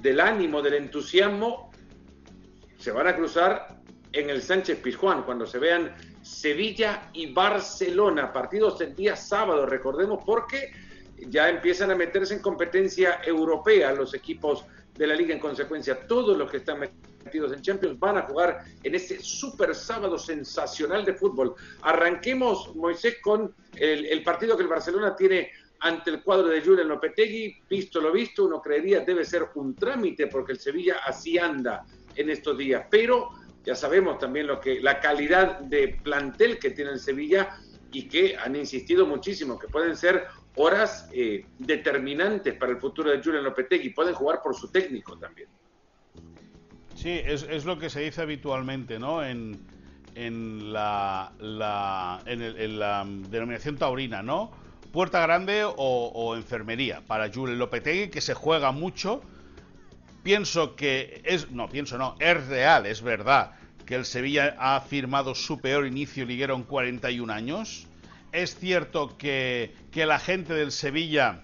del 0.00 0.20
ánimo, 0.20 0.62
del 0.62 0.74
entusiasmo, 0.74 1.70
se 2.78 2.90
van 2.90 3.06
a 3.06 3.16
cruzar 3.16 3.80
en 4.12 4.30
el 4.30 4.42
Sánchez 4.42 4.78
Pizjuán 4.78 5.22
cuando 5.22 5.46
se 5.46 5.58
vean 5.58 5.94
Sevilla 6.22 7.10
y 7.12 7.32
Barcelona, 7.32 8.32
partidos 8.32 8.80
el 8.80 8.94
día 8.94 9.16
sábado, 9.16 9.66
recordemos, 9.66 10.22
porque 10.24 10.72
ya 11.28 11.48
empiezan 11.48 11.90
a 11.90 11.94
meterse 11.94 12.34
en 12.34 12.40
competencia 12.40 13.20
europea 13.24 13.92
los 13.92 14.14
equipos 14.14 14.64
de 14.96 15.06
la 15.06 15.14
liga 15.14 15.34
en 15.34 15.40
consecuencia. 15.40 16.06
Todos 16.06 16.36
los 16.36 16.50
que 16.50 16.58
están 16.58 16.80
metidos 17.24 17.52
en 17.52 17.62
Champions 17.62 17.98
van 17.98 18.18
a 18.18 18.22
jugar 18.22 18.64
en 18.82 18.94
ese 18.94 19.20
super 19.20 19.74
sábado 19.74 20.18
sensacional 20.18 21.04
de 21.04 21.14
fútbol. 21.14 21.54
Arranquemos, 21.82 22.74
Moisés, 22.74 23.18
con 23.22 23.54
el, 23.76 24.22
partido 24.22 24.56
que 24.56 24.62
el 24.62 24.68
Barcelona 24.68 25.14
tiene 25.16 25.50
ante 25.80 26.10
el 26.10 26.22
cuadro 26.22 26.48
de 26.48 26.60
Julian 26.60 26.88
Lopetegui. 26.88 27.62
Visto 27.68 28.00
lo 28.00 28.12
visto, 28.12 28.44
uno 28.44 28.60
creería 28.60 29.00
debe 29.00 29.24
ser 29.24 29.48
un 29.54 29.74
trámite 29.74 30.26
porque 30.26 30.52
el 30.52 30.58
Sevilla 30.58 31.00
así 31.04 31.38
anda 31.38 31.84
en 32.14 32.30
estos 32.30 32.56
días. 32.56 32.86
Pero 32.90 33.30
ya 33.64 33.74
sabemos 33.74 34.18
también 34.18 34.46
lo 34.46 34.60
que 34.60 34.80
la 34.80 35.00
calidad 35.00 35.60
de 35.60 36.00
plantel 36.02 36.58
que 36.58 36.70
tiene 36.70 36.92
el 36.92 37.00
Sevilla 37.00 37.56
y 37.92 38.08
que 38.08 38.36
han 38.36 38.56
insistido 38.56 39.06
muchísimo 39.06 39.58
que 39.58 39.68
pueden 39.68 39.96
ser 39.96 40.26
horas 40.56 41.08
eh, 41.12 41.44
determinantes 41.58 42.54
para 42.54 42.72
el 42.72 42.78
futuro 42.78 43.10
de 43.10 43.22
Julian 43.22 43.44
Lopetegui. 43.44 43.90
Pueden 43.90 44.14
jugar 44.14 44.40
por 44.42 44.54
su 44.54 44.68
técnico 44.70 45.16
también. 45.18 45.48
Sí, 46.94 47.20
es, 47.24 47.64
lo 47.64 47.78
que 47.78 47.88
se 47.88 48.00
dice 48.00 48.20
habitualmente, 48.20 48.98
¿no? 48.98 49.24
En, 49.24 49.58
en 50.14 50.70
la, 50.70 51.32
en, 52.26 52.78
la 52.78 53.06
denominación 53.30 53.76
taurina, 53.78 54.22
¿no? 54.22 54.50
Puerta 54.92 55.20
grande 55.20 55.64
o, 55.64 56.34
enfermería 56.36 57.02
para 57.06 57.32
Julian 57.32 57.58
Lopetegui, 57.58 58.10
que 58.10 58.20
se 58.20 58.34
juega 58.34 58.72
mucho. 58.72 59.22
Pienso 60.22 60.76
que 60.76 61.22
es, 61.24 61.50
no, 61.50 61.68
pienso 61.68 61.96
no, 61.96 62.16
es 62.18 62.46
real, 62.46 62.86
es 62.86 63.00
verdad 63.00 63.52
que 63.86 63.94
el 63.94 64.04
Sevilla 64.04 64.56
ha 64.58 64.80
firmado 64.80 65.34
su 65.34 65.60
peor 65.60 65.86
inicio 65.86 66.24
liguero 66.26 66.54
en 66.54 66.64
41 66.64 67.32
años 67.32 67.86
es 68.32 68.56
cierto 68.56 69.16
que, 69.18 69.74
la 69.94 70.18
gente 70.18 70.54
del 70.54 70.72
Sevilla 70.72 71.42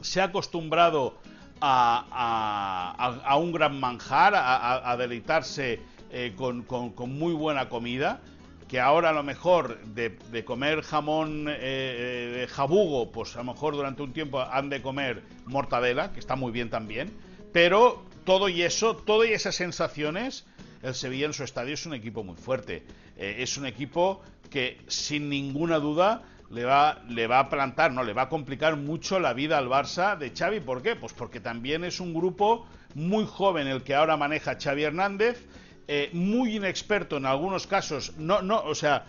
se 0.00 0.20
ha 0.20 0.24
acostumbrado 0.24 1.18
a, 1.60 3.36
un 3.40 3.52
gran 3.52 3.78
manjar, 3.78 4.34
a, 4.36 4.96
deleitarse 4.96 5.80
eh, 6.10 6.34
con, 6.36 6.66
muy 7.10 7.32
buena 7.34 7.68
comida, 7.68 8.20
que 8.70 8.78
ahora 8.78 9.10
a 9.10 9.12
lo 9.12 9.24
mejor 9.24 9.80
de, 9.84 10.44
comer 10.44 10.82
jamón 10.82 11.48
eh, 11.48 11.56
eh, 11.58 12.46
jabugo, 12.48 13.10
pues 13.10 13.34
a 13.34 13.38
lo 13.38 13.52
mejor 13.52 13.74
durante 13.74 14.02
un 14.02 14.12
tiempo 14.12 14.40
han 14.40 14.68
de 14.70 14.80
comer 14.80 15.24
mortadela, 15.46 16.12
que 16.12 16.20
está 16.20 16.36
muy 16.36 16.52
bien 16.52 16.70
también, 16.70 17.10
pero 17.52 18.04
todo 18.24 18.48
y 18.48 18.62
eso, 18.62 18.94
todas 18.94 19.28
esas 19.30 19.56
sensaciones, 19.56 20.46
el 20.84 20.94
Sevilla 20.94 21.26
en 21.26 21.32
su 21.32 21.42
estadio 21.42 21.74
es 21.74 21.84
un 21.84 21.94
equipo 21.94 22.22
muy 22.22 22.36
fuerte, 22.36 22.84
es 23.16 23.56
un 23.56 23.66
equipo 23.66 24.22
que 24.50 24.78
sin 24.86 25.28
ninguna 25.28 25.80
duda 25.80 26.22
le 26.50 26.64
va, 26.64 27.02
le 27.08 27.26
va 27.26 27.40
a 27.40 27.48
plantar, 27.48 27.92
no, 27.92 28.04
le 28.04 28.12
va 28.12 28.22
a 28.22 28.28
complicar 28.28 28.76
mucho 28.76 29.18
la 29.18 29.32
vida 29.32 29.58
al 29.58 29.68
Barça 29.68 30.16
de 30.16 30.30
Xavi. 30.30 30.60
¿Por 30.60 30.80
qué? 30.80 30.94
Pues 30.94 31.12
porque 31.12 31.40
también 31.40 31.82
es 31.82 31.98
un 31.98 32.14
grupo 32.14 32.66
muy 32.94 33.26
joven 33.26 33.66
el 33.66 33.82
que 33.82 33.96
ahora 33.96 34.16
maneja 34.16 34.56
Xavi 34.60 34.84
Hernández, 34.84 35.44
eh, 35.88 36.10
muy 36.12 36.56
inexperto 36.56 37.16
en 37.16 37.26
algunos 37.26 37.66
casos, 37.66 38.16
no, 38.16 38.42
no, 38.42 38.60
o 38.62 38.74
sea, 38.74 39.06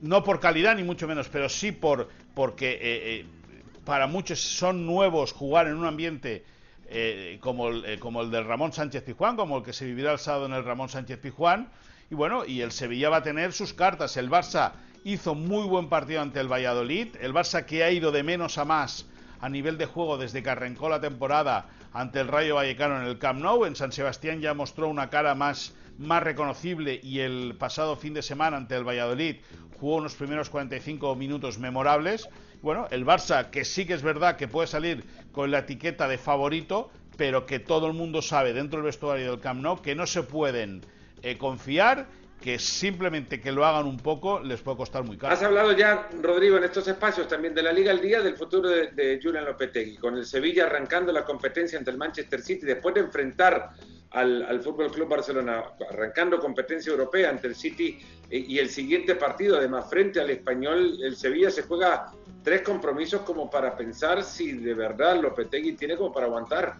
no, 0.00 0.24
por 0.24 0.40
calidad 0.40 0.76
ni 0.76 0.84
mucho 0.84 1.06
menos, 1.06 1.28
pero 1.28 1.48
sí 1.48 1.72
por 1.72 2.08
porque 2.34 2.72
eh, 2.72 2.78
eh, 2.82 3.26
para 3.84 4.06
muchos 4.06 4.40
son 4.40 4.86
nuevos 4.86 5.32
jugar 5.32 5.68
en 5.68 5.76
un 5.76 5.86
ambiente 5.86 6.44
como, 7.40 7.68
el, 7.68 7.98
como 7.98 8.22
el 8.22 8.30
del 8.30 8.44
Ramón 8.44 8.72
Sánchez 8.72 9.02
Pijuán, 9.02 9.36
como 9.36 9.58
el 9.58 9.64
que 9.64 9.72
se 9.72 9.84
vivirá 9.84 10.12
el 10.12 10.18
sábado 10.18 10.46
en 10.46 10.52
el 10.52 10.64
Ramón 10.64 10.88
Sánchez 10.88 11.18
Pijuán 11.18 11.70
y 12.10 12.14
bueno, 12.14 12.44
y 12.44 12.60
el 12.60 12.72
Sevilla 12.72 13.08
va 13.08 13.18
a 13.18 13.22
tener 13.22 13.52
sus 13.52 13.72
cartas. 13.72 14.16
El 14.16 14.30
Barça 14.30 14.72
hizo 15.04 15.34
muy 15.34 15.66
buen 15.66 15.88
partido 15.88 16.20
ante 16.20 16.40
el 16.40 16.52
Valladolid. 16.52 17.16
El 17.20 17.32
Barça 17.32 17.64
que 17.64 17.82
ha 17.82 17.90
ido 17.90 18.12
de 18.12 18.22
menos 18.22 18.58
a 18.58 18.64
más 18.64 19.06
a 19.44 19.50
nivel 19.50 19.76
de 19.76 19.84
juego 19.84 20.16
desde 20.16 20.42
que 20.42 20.48
arrancó 20.48 20.88
la 20.88 21.02
temporada 21.02 21.66
ante 21.92 22.18
el 22.18 22.28
Rayo 22.28 22.54
Vallecano 22.54 22.96
en 22.96 23.06
el 23.06 23.18
Camp 23.18 23.42
Nou. 23.42 23.66
En 23.66 23.76
San 23.76 23.92
Sebastián 23.92 24.40
ya 24.40 24.54
mostró 24.54 24.88
una 24.88 25.10
cara 25.10 25.34
más, 25.34 25.74
más 25.98 26.22
reconocible 26.22 26.98
y 27.02 27.20
el 27.20 27.54
pasado 27.58 27.94
fin 27.94 28.14
de 28.14 28.22
semana 28.22 28.56
ante 28.56 28.74
el 28.74 28.88
Valladolid 28.88 29.36
jugó 29.78 29.96
unos 29.96 30.14
primeros 30.14 30.48
45 30.48 31.14
minutos 31.16 31.58
memorables. 31.58 32.26
Bueno, 32.62 32.88
el 32.90 33.04
Barça, 33.04 33.50
que 33.50 33.66
sí 33.66 33.84
que 33.84 33.92
es 33.92 34.00
verdad 34.00 34.36
que 34.38 34.48
puede 34.48 34.66
salir 34.66 35.04
con 35.30 35.50
la 35.50 35.58
etiqueta 35.58 36.08
de 36.08 36.16
favorito, 36.16 36.90
pero 37.18 37.44
que 37.44 37.58
todo 37.58 37.86
el 37.86 37.92
mundo 37.92 38.22
sabe 38.22 38.54
dentro 38.54 38.78
del 38.78 38.86
vestuario 38.86 39.30
del 39.30 39.40
Camp 39.40 39.60
Nou 39.60 39.82
que 39.82 39.94
no 39.94 40.06
se 40.06 40.22
pueden 40.22 40.80
eh, 41.20 41.36
confiar 41.36 42.06
que 42.40 42.58
simplemente 42.58 43.40
que 43.40 43.52
lo 43.52 43.64
hagan 43.64 43.86
un 43.86 43.96
poco 43.96 44.40
les 44.40 44.60
puede 44.60 44.76
costar 44.76 45.02
muy 45.02 45.16
caro. 45.16 45.32
Has 45.32 45.42
hablado 45.42 45.72
ya, 45.72 46.08
Rodrigo, 46.20 46.56
en 46.56 46.64
estos 46.64 46.86
espacios 46.88 47.26
también 47.26 47.54
de 47.54 47.62
la 47.62 47.72
Liga 47.72 47.90
al 47.90 48.00
Día 48.00 48.20
del 48.20 48.36
futuro 48.36 48.68
de, 48.68 48.88
de 48.88 49.18
Julian 49.22 49.44
Lopetegui, 49.44 49.96
con 49.96 50.16
el 50.16 50.26
Sevilla 50.26 50.66
arrancando 50.66 51.10
la 51.12 51.24
competencia 51.24 51.78
ante 51.78 51.90
el 51.90 51.96
Manchester 51.96 52.42
City 52.42 52.66
después 52.66 52.94
de 52.94 53.00
enfrentar 53.02 53.70
al, 54.14 54.44
al 54.44 54.60
Fútbol 54.60 54.90
Club 54.90 55.08
Barcelona, 55.08 55.64
arrancando 55.90 56.38
competencia 56.38 56.90
europea 56.90 57.30
ante 57.30 57.48
el 57.48 57.54
City 57.54 57.98
eh, 58.30 58.44
y 58.46 58.58
el 58.58 58.68
siguiente 58.70 59.16
partido, 59.16 59.56
además, 59.58 59.90
frente 59.90 60.20
al 60.20 60.30
Español, 60.30 60.98
el 61.02 61.16
Sevilla 61.16 61.50
se 61.50 61.62
juega 61.62 62.12
tres 62.42 62.62
compromisos 62.62 63.22
como 63.22 63.50
para 63.50 63.76
pensar 63.76 64.22
si 64.22 64.52
de 64.52 64.74
verdad 64.74 65.20
Lopetegui 65.20 65.72
tiene 65.72 65.96
como 65.96 66.12
para 66.12 66.26
aguantar. 66.26 66.76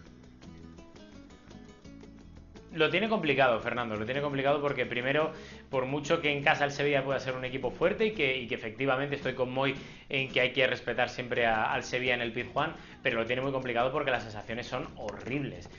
Lo 2.75 2.89
tiene 2.89 3.07
complicado, 3.07 3.61
Fernando, 3.61 3.95
lo 3.95 4.05
tiene 4.05 4.21
complicado 4.21 4.61
porque 4.61 4.85
primero, 4.85 5.31
por 5.69 5.85
mucho 5.85 6.19
que 6.19 6.29
en 6.29 6.43
casa 6.43 6.65
el 6.65 6.71
Sevilla 6.71 7.05
pueda 7.05 7.21
ser 7.21 7.33
un 7.33 7.45
equipo 7.45 7.71
fuerte 7.71 8.07
y 8.07 8.11
que, 8.11 8.43
efectivamente 8.53 9.15
estoy 9.15 9.33
con 9.33 9.49
Moy 9.49 9.73
en 10.09 10.27
que 10.29 10.41
hay 10.41 10.51
que 10.51 10.67
respetar 10.67 11.07
siempre 11.07 11.45
al 11.45 11.83
Sevilla 11.83 12.15
en 12.15 12.21
el 12.21 12.33
Pizjuán, 12.33 12.75
pero 13.01 13.17
lo 13.17 13.25
tiene 13.25 13.41
muy 13.41 13.53
complicado 13.53 13.93
porque 13.93 14.11
las 14.11 14.23
sensaciones 14.23 14.67
son 14.67 14.89
horribles. 14.97 15.69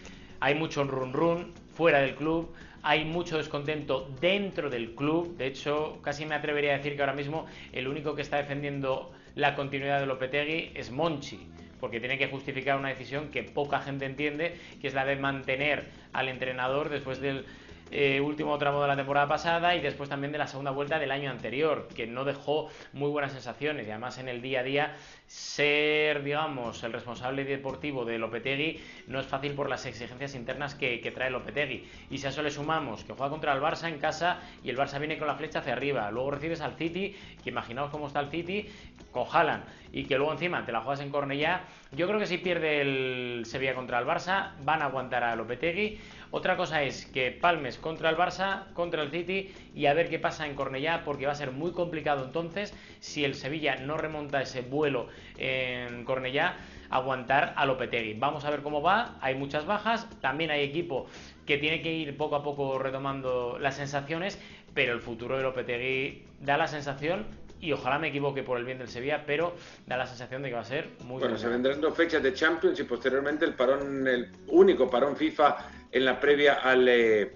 Hay 0.40 0.54
mucho 0.54 0.84
run 0.84 1.12
run 1.12 1.52
fuera 1.74 2.00
del 2.00 2.14
club, 2.14 2.54
hay 2.82 3.04
mucho 3.04 3.36
descontento 3.36 4.08
dentro 4.18 4.70
del 4.70 4.94
club, 4.94 5.36
de 5.36 5.48
hecho 5.48 5.98
casi 6.02 6.24
me 6.24 6.34
atrevería 6.34 6.72
a 6.72 6.76
decir 6.78 6.96
que 6.96 7.02
ahora 7.02 7.12
mismo 7.12 7.44
el 7.72 7.88
único 7.88 8.14
que 8.14 8.22
está 8.22 8.38
defendiendo 8.38 9.12
la 9.36 9.54
continuidad 9.54 10.00
de 10.00 10.06
Lopetegui 10.06 10.72
es 10.74 10.90
Monchi 10.90 11.46
porque 11.78 12.00
tiene 12.00 12.18
que 12.18 12.28
justificar 12.28 12.78
una 12.78 12.88
decisión 12.88 13.28
que 13.28 13.42
poca 13.42 13.80
gente 13.80 14.06
entiende, 14.06 14.56
que 14.80 14.88
es 14.88 14.94
la 14.94 15.04
de 15.04 15.16
mantener 15.16 15.84
al 16.12 16.28
entrenador 16.28 16.88
después 16.88 17.20
del 17.20 17.44
eh, 17.90 18.20
último 18.20 18.58
tramo 18.58 18.82
de 18.82 18.88
la 18.88 18.96
temporada 18.96 19.28
pasada 19.28 19.76
y 19.76 19.80
después 19.80 20.08
también 20.08 20.32
de 20.32 20.38
la 20.38 20.46
segunda 20.46 20.72
vuelta 20.72 20.98
del 20.98 21.12
año 21.12 21.30
anterior, 21.30 21.88
que 21.94 22.06
no 22.06 22.24
dejó 22.24 22.68
muy 22.92 23.08
buenas 23.10 23.32
sensaciones 23.32 23.86
y 23.86 23.90
además 23.90 24.18
en 24.18 24.28
el 24.28 24.42
día 24.42 24.60
a 24.60 24.62
día 24.64 24.96
ser, 25.26 26.22
digamos, 26.22 26.82
el 26.82 26.92
responsable 26.92 27.44
deportivo 27.44 28.04
de 28.04 28.18
Lopetegui 28.18 28.80
no 29.06 29.20
es 29.20 29.26
fácil 29.26 29.52
por 29.52 29.68
las 29.68 29.86
exigencias 29.86 30.34
internas 30.34 30.74
que, 30.74 31.00
que, 31.00 31.10
trae 31.10 31.30
Lopetegui. 31.30 31.88
Y 32.10 32.18
si 32.18 32.26
a 32.26 32.30
eso 32.30 32.42
le 32.42 32.50
sumamos 32.50 33.04
que 33.04 33.12
juega 33.12 33.30
contra 33.30 33.52
el 33.52 33.60
Barça 33.60 33.88
en 33.88 33.98
casa 33.98 34.40
y 34.62 34.70
el 34.70 34.76
Barça 34.76 34.98
viene 34.98 35.18
con 35.18 35.26
la 35.26 35.36
flecha 35.36 35.60
hacia 35.60 35.72
arriba, 35.72 36.10
luego 36.10 36.32
recibes 36.32 36.60
al 36.60 36.74
City, 36.74 37.14
que 37.42 37.50
imaginaos 37.50 37.90
cómo 37.90 38.06
está 38.08 38.20
el 38.20 38.30
City, 38.30 38.68
con 39.12 39.26
Haaland, 39.30 39.64
y 39.92 40.04
que 40.04 40.16
luego 40.16 40.32
encima 40.32 40.64
te 40.64 40.72
la 40.72 40.80
juegas 40.80 41.00
en 41.00 41.10
Cornellá, 41.10 41.64
yo 41.92 42.06
creo 42.06 42.18
que 42.18 42.26
si 42.26 42.38
pierde 42.38 42.80
el 42.82 43.44
Sevilla 43.46 43.74
contra 43.74 43.98
el 43.98 44.06
Barça, 44.06 44.50
van 44.62 44.82
a 44.82 44.86
aguantar 44.86 45.24
a 45.24 45.34
Lopetegui. 45.36 45.98
Otra 46.30 46.56
cosa 46.56 46.82
es 46.82 47.06
que 47.06 47.30
palmes 47.30 47.78
contra 47.78 48.10
el 48.10 48.16
Barça, 48.16 48.72
contra 48.72 49.02
el 49.02 49.10
City 49.10 49.52
y 49.74 49.86
a 49.86 49.94
ver 49.94 50.08
qué 50.08 50.18
pasa 50.18 50.46
en 50.46 50.54
Cornellá, 50.54 51.02
porque 51.04 51.26
va 51.26 51.32
a 51.32 51.36
ser 51.36 51.52
muy 51.52 51.72
complicado 51.72 52.24
entonces 52.24 52.74
si 53.00 53.24
el 53.24 53.34
Sevilla 53.34 53.76
no 53.76 53.96
remonta 53.96 54.42
ese 54.42 54.62
vuelo 54.62 55.08
en 55.38 56.04
Cornellá 56.04 56.56
aguantar 56.90 57.54
a 57.56 57.66
Lopetegui. 57.66 58.14
Vamos 58.14 58.44
a 58.44 58.50
ver 58.50 58.62
cómo 58.62 58.82
va, 58.82 59.16
hay 59.20 59.34
muchas 59.34 59.66
bajas, 59.66 60.08
también 60.20 60.50
hay 60.50 60.62
equipo 60.62 61.06
que 61.44 61.58
tiene 61.58 61.82
que 61.82 61.92
ir 61.92 62.16
poco 62.16 62.36
a 62.36 62.42
poco 62.42 62.78
retomando 62.78 63.58
las 63.60 63.76
sensaciones, 63.76 64.38
pero 64.74 64.92
el 64.92 65.00
futuro 65.00 65.36
de 65.36 65.42
Lopetegui 65.42 66.24
da 66.40 66.56
la 66.56 66.68
sensación 66.68 67.26
y 67.60 67.72
ojalá 67.72 67.98
me 67.98 68.08
equivoque 68.08 68.42
por 68.42 68.58
el 68.58 68.64
bien 68.64 68.78
del 68.78 68.88
Sevilla, 68.88 69.24
pero 69.26 69.54
da 69.86 69.96
la 69.96 70.06
sensación 70.06 70.42
de 70.42 70.50
que 70.50 70.54
va 70.54 70.60
a 70.60 70.64
ser 70.64 70.90
muy 71.04 71.20
Bueno, 71.20 71.38
se 71.38 71.48
vendrán 71.48 71.80
dos 71.80 71.96
fechas 71.96 72.22
de 72.22 72.34
Champions 72.34 72.78
y 72.78 72.84
posteriormente 72.84 73.44
el 73.44 73.54
parón, 73.54 74.06
el 74.06 74.30
único 74.48 74.90
parón 74.90 75.16
FIFA 75.16 75.56
en 75.92 76.04
la 76.04 76.20
previa 76.20 76.54
al, 76.54 76.88
eh, 76.88 77.32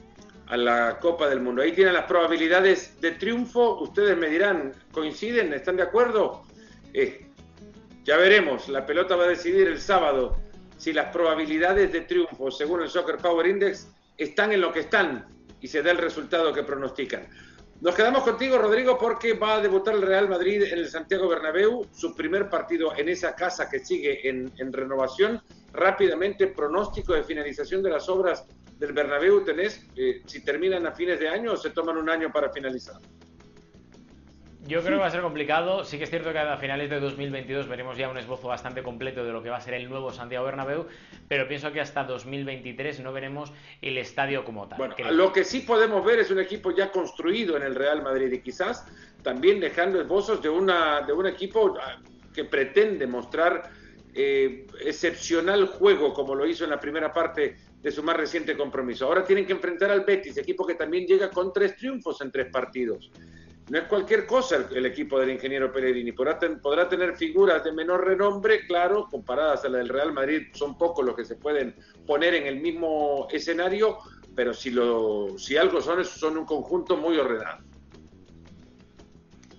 a 0.46 0.56
la 0.56 0.98
Copa 1.00 1.28
del 1.28 1.40
Mundo. 1.40 1.62
Ahí 1.62 1.72
tienen 1.72 1.94
las 1.94 2.04
probabilidades 2.04 3.00
de 3.00 3.12
triunfo. 3.12 3.80
Ustedes 3.80 4.16
me 4.16 4.28
dirán, 4.28 4.72
¿coinciden? 4.92 5.52
¿Están 5.52 5.76
de 5.76 5.82
acuerdo? 5.82 6.44
Eh, 6.92 7.26
ya 8.04 8.16
veremos. 8.16 8.68
La 8.68 8.84
pelota 8.86 9.16
va 9.16 9.24
a 9.24 9.28
decidir 9.28 9.68
el 9.68 9.80
sábado 9.80 10.36
si 10.76 10.92
las 10.92 11.12
probabilidades 11.12 11.92
de 11.92 12.00
triunfo, 12.00 12.50
según 12.50 12.82
el 12.82 12.88
Soccer 12.88 13.18
Power 13.18 13.46
Index, 13.46 13.88
están 14.16 14.52
en 14.52 14.62
lo 14.62 14.72
que 14.72 14.80
están 14.80 15.26
y 15.60 15.68
se 15.68 15.82
da 15.82 15.90
el 15.90 15.98
resultado 15.98 16.52
que 16.52 16.62
pronostican. 16.62 17.28
Nos 17.80 17.94
quedamos 17.94 18.24
contigo, 18.24 18.58
Rodrigo, 18.58 18.98
porque 18.98 19.32
va 19.32 19.54
a 19.54 19.60
debutar 19.60 19.94
el 19.94 20.02
Real 20.02 20.28
Madrid 20.28 20.64
en 20.64 20.80
el 20.80 20.88
Santiago 20.90 21.28
Bernabéu, 21.28 21.88
su 21.90 22.14
primer 22.14 22.50
partido 22.50 22.94
en 22.94 23.08
esa 23.08 23.34
casa 23.34 23.70
que 23.70 23.78
sigue 23.78 24.28
en, 24.28 24.52
en 24.58 24.70
renovación. 24.70 25.40
Rápidamente, 25.72 26.48
pronóstico 26.48 27.14
de 27.14 27.24
finalización 27.24 27.82
de 27.82 27.88
las 27.88 28.06
obras 28.10 28.44
del 28.76 28.92
Bernabéu 28.92 29.44
tenés, 29.44 29.82
eh, 29.96 30.20
si 30.26 30.44
terminan 30.44 30.86
a 30.86 30.92
fines 30.92 31.18
de 31.20 31.30
año 31.30 31.52
o 31.52 31.56
se 31.56 31.70
toman 31.70 31.96
un 31.96 32.10
año 32.10 32.30
para 32.30 32.52
finalizar. 32.52 32.96
Yo 34.66 34.80
creo 34.82 34.98
que 34.98 35.00
va 35.00 35.06
a 35.06 35.10
ser 35.10 35.22
complicado. 35.22 35.84
Sí 35.84 35.96
que 35.96 36.04
es 36.04 36.10
cierto 36.10 36.32
que 36.32 36.38
a 36.38 36.56
finales 36.58 36.90
de 36.90 37.00
2022 37.00 37.66
veremos 37.66 37.96
ya 37.96 38.08
un 38.08 38.18
esbozo 38.18 38.48
bastante 38.48 38.82
completo 38.82 39.24
de 39.24 39.32
lo 39.32 39.42
que 39.42 39.48
va 39.48 39.56
a 39.56 39.60
ser 39.60 39.74
el 39.74 39.88
nuevo 39.88 40.12
Santiago 40.12 40.44
Bernabéu, 40.44 40.86
pero 41.28 41.48
pienso 41.48 41.72
que 41.72 41.80
hasta 41.80 42.04
2023 42.04 43.00
no 43.00 43.12
veremos 43.12 43.52
el 43.80 43.96
estadio 43.96 44.44
como 44.44 44.68
tal. 44.68 44.78
Bueno, 44.78 44.94
creo. 44.96 45.12
lo 45.12 45.32
que 45.32 45.44
sí 45.44 45.60
podemos 45.60 46.04
ver 46.04 46.20
es 46.20 46.30
un 46.30 46.40
equipo 46.40 46.72
ya 46.72 46.90
construido 46.90 47.56
en 47.56 47.62
el 47.62 47.74
Real 47.74 48.02
Madrid 48.02 48.30
y 48.32 48.40
quizás 48.40 48.86
también 49.22 49.60
dejando 49.60 50.00
esbozos 50.00 50.42
de, 50.42 50.50
una, 50.50 51.00
de 51.02 51.12
un 51.12 51.26
equipo 51.26 51.76
ah, 51.80 51.98
que 52.34 52.44
pretende 52.44 53.06
mostrar 53.06 53.70
eh, 54.14 54.66
excepcional 54.84 55.66
juego 55.66 56.12
como 56.12 56.34
lo 56.34 56.46
hizo 56.46 56.64
en 56.64 56.70
la 56.70 56.80
primera 56.80 57.12
parte 57.12 57.56
de 57.80 57.90
su 57.90 58.02
más 58.02 58.16
reciente 58.16 58.56
compromiso. 58.56 59.06
Ahora 59.06 59.24
tienen 59.24 59.46
que 59.46 59.52
enfrentar 59.52 59.90
al 59.90 60.02
Betis, 60.02 60.36
equipo 60.36 60.66
que 60.66 60.74
también 60.74 61.06
llega 61.06 61.30
con 61.30 61.50
tres 61.50 61.76
triunfos 61.76 62.20
en 62.20 62.30
tres 62.30 62.48
partidos 62.52 63.10
no 63.70 63.78
es 63.78 63.84
cualquier 63.84 64.26
cosa 64.26 64.66
el, 64.74 64.84
equipo 64.84 65.18
del 65.20 65.30
ingeniero 65.30 65.72
Pellegrini. 65.72 66.10
Podrá, 66.10 66.40
podrá, 66.60 66.88
tener 66.88 67.16
figuras 67.16 67.62
de 67.62 67.70
menor 67.70 68.04
renombre, 68.04 68.66
claro, 68.66 69.06
comparadas 69.08 69.64
a 69.64 69.68
la 69.68 69.78
del 69.78 69.88
Real 69.88 70.12
Madrid, 70.12 70.48
son 70.52 70.76
pocos 70.76 71.04
los 71.06 71.14
que 71.14 71.24
se 71.24 71.36
pueden 71.36 71.76
poner 72.04 72.34
en 72.34 72.48
el 72.48 72.60
mismo 72.60 73.28
escenario, 73.30 73.98
pero 74.34 74.52
si, 74.52 74.70
lo, 74.70 75.38
si 75.38 75.56
algo 75.56 75.80
son, 75.80 76.04
son 76.04 76.36
un 76.36 76.46
conjunto 76.46 76.96
muy 76.96 77.16
ordenado. 77.16 77.62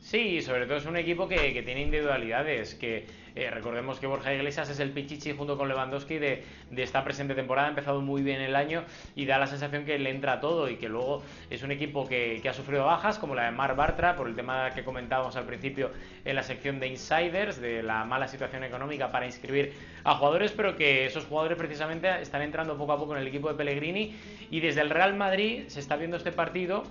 Sí, 0.02 0.42
sobre 0.42 0.66
todo 0.66 0.78
es 0.78 0.86
un 0.86 0.98
equipo 0.98 1.30
que 1.30 1.64
tiene 1.66 1.82
individualidades, 1.82 2.76
que 2.76 3.06
eh, 3.36 3.50
recordemos 3.50 4.00
que 4.00 4.08
Borja 4.08 4.34
Iglesias 4.34 4.70
es 4.70 4.80
el 4.80 4.92
pichichi 4.92 5.34
junto 5.34 5.58
con 5.58 5.68
Lewandowski 5.68 6.18
de, 6.18 6.44
de, 6.70 6.84
esta 6.84 7.04
presente 7.04 7.36
temporada, 7.36 7.68
ha 7.68 7.70
empezado 7.70 8.02
muy 8.02 8.22
bien 8.22 8.42
el 8.42 8.56
año 8.56 8.84
y 9.16 9.26
da 9.26 9.38
la 9.38 9.48
sensación 9.48 9.86
que 9.86 9.98
le 9.98 10.10
entra 10.10 10.40
todo 10.40 10.70
y 10.70 10.76
que 10.76 10.90
luego 10.90 11.24
es 11.50 11.64
un 11.64 11.72
equipo 11.72 12.08
que, 12.08 12.40
que 12.42 12.50
ha 12.50 12.54
sufrido 12.54 12.86
bajas, 12.86 13.20
como 13.20 13.36
la 13.36 13.46
de 13.46 13.52
Mar 13.52 13.76
Bartra, 13.76 14.16
por 14.16 14.28
el 14.28 14.36
tema 14.36 14.72
que 14.72 14.84
comentábamos 14.84 15.36
al 15.36 15.46
principio 15.46 15.92
en 16.26 16.36
la 16.36 16.44
sección 16.44 16.80
de 16.80 16.88
Insiders, 16.88 17.62
de 17.62 17.84
la 17.84 18.04
mala 18.06 18.28
situación 18.28 18.64
económica 18.64 19.12
para 19.12 19.26
inscribir 19.26 19.74
a 20.04 20.16
jugadores, 20.16 20.52
pero 20.52 20.76
que 20.76 21.06
esos 21.06 21.26
jugadores 21.26 21.58
precisamente 21.58 22.22
están 22.22 22.42
entrando 22.42 22.78
poco 22.78 22.94
a 22.94 22.98
poco 22.98 23.16
en 23.16 23.22
el 23.22 23.28
equipo 23.28 23.50
de 23.50 23.56
Pellegrini 23.56 24.16
y 24.50 24.60
desde 24.60 24.82
el 24.82 24.90
Real 24.90 25.16
Madrid 25.16 25.64
se 25.68 25.80
está 25.80 25.96
viendo 25.96 26.18
este 26.18 26.32
partido 26.32 26.84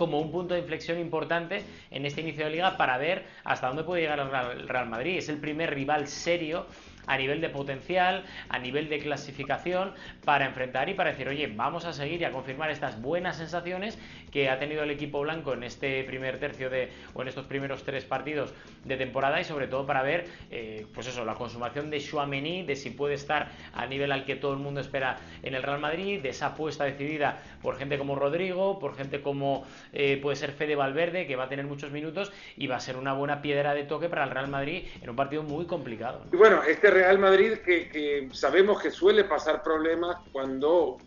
como 0.00 0.18
un 0.18 0.32
punto 0.32 0.54
de 0.54 0.60
inflexión 0.60 0.98
importante 0.98 1.62
en 1.90 2.06
este 2.06 2.22
inicio 2.22 2.46
de 2.46 2.52
liga 2.52 2.78
para 2.78 2.96
ver 2.96 3.26
hasta 3.44 3.66
dónde 3.66 3.84
puede 3.84 4.00
llegar 4.00 4.18
el 4.18 4.66
Real 4.66 4.88
Madrid. 4.88 5.18
Es 5.18 5.28
el 5.28 5.36
primer 5.36 5.74
rival 5.74 6.08
serio 6.08 6.64
a 7.10 7.16
nivel 7.18 7.40
de 7.40 7.48
potencial, 7.48 8.24
a 8.48 8.58
nivel 8.60 8.88
de 8.88 9.00
clasificación, 9.00 9.92
para 10.24 10.46
enfrentar 10.46 10.88
y 10.88 10.94
para 10.94 11.10
decir, 11.10 11.28
oye, 11.28 11.52
vamos 11.52 11.84
a 11.84 11.92
seguir 11.92 12.20
y 12.20 12.24
a 12.24 12.30
confirmar 12.30 12.70
estas 12.70 13.02
buenas 13.02 13.36
sensaciones 13.36 13.98
que 14.30 14.48
ha 14.48 14.60
tenido 14.60 14.84
el 14.84 14.92
equipo 14.92 15.20
blanco 15.20 15.52
en 15.52 15.64
este 15.64 16.04
primer 16.04 16.38
tercio 16.38 16.70
de, 16.70 16.92
o 17.14 17.22
en 17.22 17.28
estos 17.28 17.46
primeros 17.46 17.82
tres 17.82 18.04
partidos 18.04 18.54
de 18.84 18.96
temporada 18.96 19.40
y 19.40 19.44
sobre 19.44 19.66
todo 19.66 19.86
para 19.86 20.02
ver, 20.02 20.28
eh, 20.52 20.86
pues 20.94 21.08
eso, 21.08 21.24
la 21.24 21.34
consumación 21.34 21.90
de 21.90 21.98
Chouameni, 22.00 22.62
de 22.62 22.76
si 22.76 22.90
puede 22.90 23.14
estar 23.14 23.48
al 23.74 23.90
nivel 23.90 24.12
al 24.12 24.24
que 24.24 24.36
todo 24.36 24.52
el 24.52 24.60
mundo 24.60 24.80
espera 24.80 25.16
en 25.42 25.56
el 25.56 25.64
Real 25.64 25.80
Madrid, 25.80 26.22
de 26.22 26.28
esa 26.28 26.46
apuesta 26.46 26.84
decidida 26.84 27.42
por 27.60 27.76
gente 27.76 27.98
como 27.98 28.14
Rodrigo, 28.14 28.78
por 28.78 28.94
gente 28.96 29.20
como 29.20 29.66
eh, 29.92 30.16
puede 30.22 30.36
ser 30.36 30.52
Fede 30.52 30.76
Valverde, 30.76 31.26
que 31.26 31.34
va 31.34 31.44
a 31.44 31.48
tener 31.48 31.66
muchos 31.66 31.90
minutos 31.90 32.32
y 32.56 32.68
va 32.68 32.76
a 32.76 32.80
ser 32.80 32.96
una 32.96 33.14
buena 33.14 33.42
piedra 33.42 33.74
de 33.74 33.82
toque 33.82 34.08
para 34.08 34.22
el 34.22 34.30
Real 34.30 34.46
Madrid 34.46 34.84
en 35.02 35.10
un 35.10 35.16
partido 35.16 35.42
muy 35.42 35.66
complicado. 35.66 36.22
Este 36.68 36.99
Real 37.00 37.18
Madrid 37.18 37.58
que, 37.64 37.88
que 37.88 38.28
sabemos 38.32 38.80
que 38.80 38.90
suele 38.90 39.24
pasar 39.24 39.62
problemas 39.62 40.18
cuando 40.32 40.98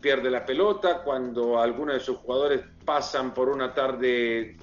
pierde 0.00 0.30
la 0.30 0.44
pelota, 0.44 1.02
cuando 1.02 1.60
algunos 1.60 1.94
de 1.94 2.00
sus 2.00 2.18
jugadores 2.18 2.60
pasan 2.84 3.32
por 3.32 3.48
una 3.48 3.72
tarde 3.72 4.56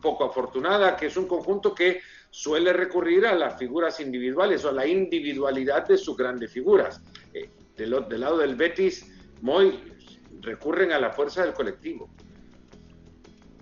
poco 0.00 0.24
afortunada, 0.24 0.96
que 0.96 1.06
es 1.06 1.16
un 1.16 1.26
conjunto 1.26 1.74
que 1.74 2.00
suele 2.30 2.72
recurrir 2.72 3.26
a 3.26 3.34
las 3.34 3.58
figuras 3.58 4.00
individuales 4.00 4.64
o 4.64 4.70
a 4.70 4.72
la 4.72 4.86
individualidad 4.86 5.86
de 5.86 5.98
sus 5.98 6.16
grandes 6.16 6.50
figuras. 6.52 7.00
Eh, 7.32 7.50
del, 7.76 7.90
lado 7.90 8.38
del 8.38 8.54
Betis, 8.54 9.06
muy 9.40 9.92
recurren 10.40 10.92
a 10.92 10.98
la 10.98 11.10
fuerza 11.10 11.44
del 11.44 11.52
colectivo. 11.52 12.08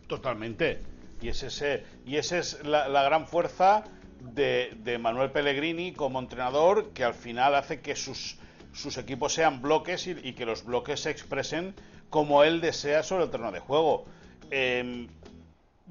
Totalmente. 0.06 0.80
Y, 1.20 1.28
es 1.28 1.42
ese, 1.42 1.84
y 2.04 2.16
esa 2.16 2.38
es 2.38 2.64
la, 2.64 3.04
gran 3.04 3.26
fuerza 3.26 3.84
de, 4.22 4.98
Manuel 5.00 5.30
Pellegrini 5.30 5.92
como 5.92 6.18
entrenador, 6.18 6.90
que 6.92 7.04
al 7.04 7.14
final 7.14 7.54
hace 7.54 7.80
que 7.80 7.96
sus, 7.96 8.36
sus 8.72 8.96
equipos 8.98 9.34
sean 9.34 9.60
bloques 9.62 10.06
y, 10.06 10.32
que 10.32 10.46
los 10.46 10.64
bloques 10.64 11.00
se 11.00 11.10
expresen 11.10 11.74
como 12.10 12.44
él 12.44 12.60
desea 12.60 13.02
sobre 13.02 13.24
el 13.24 13.30
terreno 13.30 13.52
de 13.52 13.60
juego. 13.60 14.04
Em, 14.50 15.08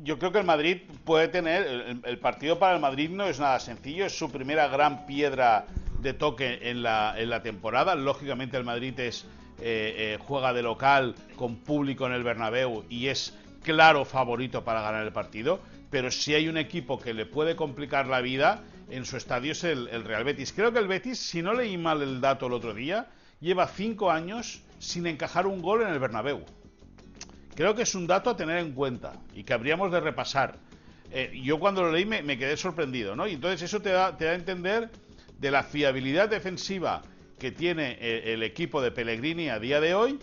yo 0.04 0.17
creo 0.17 0.32
que 0.32 0.39
el 0.39 0.46
Madrid 0.46 0.82
puede 1.04 1.28
tener, 1.28 2.00
el, 2.04 2.20
partido 2.20 2.58
para 2.60 2.76
el 2.76 2.82
Madrid 2.82 3.10
no 3.10 3.26
es 3.26 3.39
nada 3.39 3.60
sencillo, 3.60 4.06
es 4.06 4.17
su 4.17 4.32
primera 4.32 4.67
gran 4.67 5.06
piedra 5.06 5.65
de 6.00 6.13
toque 6.13 6.70
en 6.70 6.82
la, 6.82 7.13
en 7.17 7.30
la 7.30 7.44
temporada. 7.44 7.96
Lógicamente 7.96 8.58
el 8.58 8.63
Madrid 8.63 9.00
es, 9.00 9.26
eh, 9.63 10.15
eh, 10.15 10.17
juega 10.20 10.54
de 10.54 10.63
local 10.63 11.13
con 11.36 11.58
público 11.58 12.08
en 12.08 12.13
el 12.13 12.24
Bernabéu 12.24 12.84
y 12.89 13.08
es 13.08 13.38
claro 13.62 14.06
favorito 14.06 14.63
para 14.63 14.82
ganar 14.82 15.06
el 15.06 15.13
partido, 15.13 15.60
pero 15.91 16.10
si 16.10 16.34
hay 16.34 16.47
un 16.47 16.58
equipo 16.58 16.99
que 16.99 17.13
le 17.13 17.27
puede 17.27 17.56
complicar 17.56 18.08
la 18.08 18.21
vida 18.21 18.63
en 18.89 19.06
su 19.06 19.17
estadio 19.17 19.51
es 19.51 19.63
el, 19.63 19.88
Real 20.04 20.23
Betis. 20.23 20.54
Creo 20.54 20.73
que 20.73 20.80
el 20.80 20.88
Betis, 20.88 21.19
si 21.19 21.41
no 21.41 21.54
leí 21.54 21.77
mal 21.77 22.01
el 22.01 22.21
dato 22.21 22.47
el 22.47 22.54
otro 22.54 22.73
día, 22.73 23.08
lleva 23.39 23.67
cinco 23.67 24.10
años 24.10 24.63
sin 24.80 25.06
encajar 25.06 25.45
un 25.45 25.62
gol 25.62 25.84
en 25.84 25.89
el 25.89 25.99
Bernabéu. 25.99 26.43
Creo 27.56 27.75
que 27.75 27.84
es 27.84 27.93
un 27.93 28.08
dato 28.08 28.32
a 28.32 28.38
tener 28.38 28.58
en 28.58 28.71
cuenta 28.71 29.13
y 29.36 29.43
que 29.43 29.54
habríamos 29.54 29.91
de 29.91 29.99
repasar. 29.99 30.58
Eh, 31.12 31.39
yo 31.43 31.60
cuando 31.60 31.84
lo 31.84 31.91
leí 31.91 32.06
me, 32.06 32.38
quedé 32.38 32.56
sorprendido, 32.56 33.15
¿no? 33.15 33.27
Y 33.27 33.34
entonces 33.34 33.62
eso 33.62 33.82
te 33.82 33.89
da, 33.89 34.17
te 34.17 34.25
da 34.25 34.32
a 34.32 34.36
entender 34.36 34.89
de 35.38 35.51
la 35.51 35.63
fiabilidad 35.63 36.30
defensiva 36.30 37.01
que 37.38 37.51
tiene 37.51 37.97
eh, 37.99 38.34
el, 38.34 38.43
equipo 38.43 38.82
de 38.82 38.91
Pellegrini 38.91 39.49
a 39.49 39.60
día 39.60 39.82
de 39.82 39.95
hoy 39.95 40.19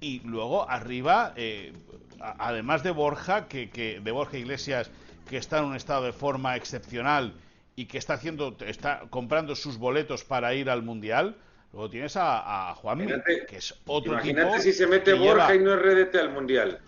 y 0.00 0.20
luego 0.20 0.70
arriba, 0.70 1.34
eh, 1.36 1.72
además 2.20 2.82
de 2.82 2.92
Borja, 2.92 3.48
que, 3.48 4.00
de 4.02 4.10
Borja 4.12 4.38
Iglesias, 4.38 4.90
que 5.30 5.36
está 5.36 5.58
en 5.58 5.66
un 5.66 5.76
estado 5.76 6.06
de 6.06 6.12
forma 6.12 6.56
excepcional 6.56 7.34
y 7.76 7.86
que 7.86 7.98
está 7.98 8.14
haciendo, 8.14 8.56
está 8.66 9.02
comprando 9.10 9.54
sus 9.54 9.78
boletos 9.78 10.24
para 10.24 10.54
ir 10.54 10.68
al 10.68 10.82
mundial. 10.82 11.36
Luego 11.72 11.88
tienes 11.88 12.16
a, 12.16 12.74
Juan 12.74 13.22
que 13.48 13.56
es 13.56 13.72
otro 13.86 14.14
Imagínate 14.14 14.60
si 14.60 14.72
se 14.72 14.88
mete 14.88 15.14
Borja 15.14 15.54
y 15.54 15.60
no 15.60 15.74
es 15.74 15.80
redete 15.80 16.18
al 16.18 16.30
mundial. 16.30 16.80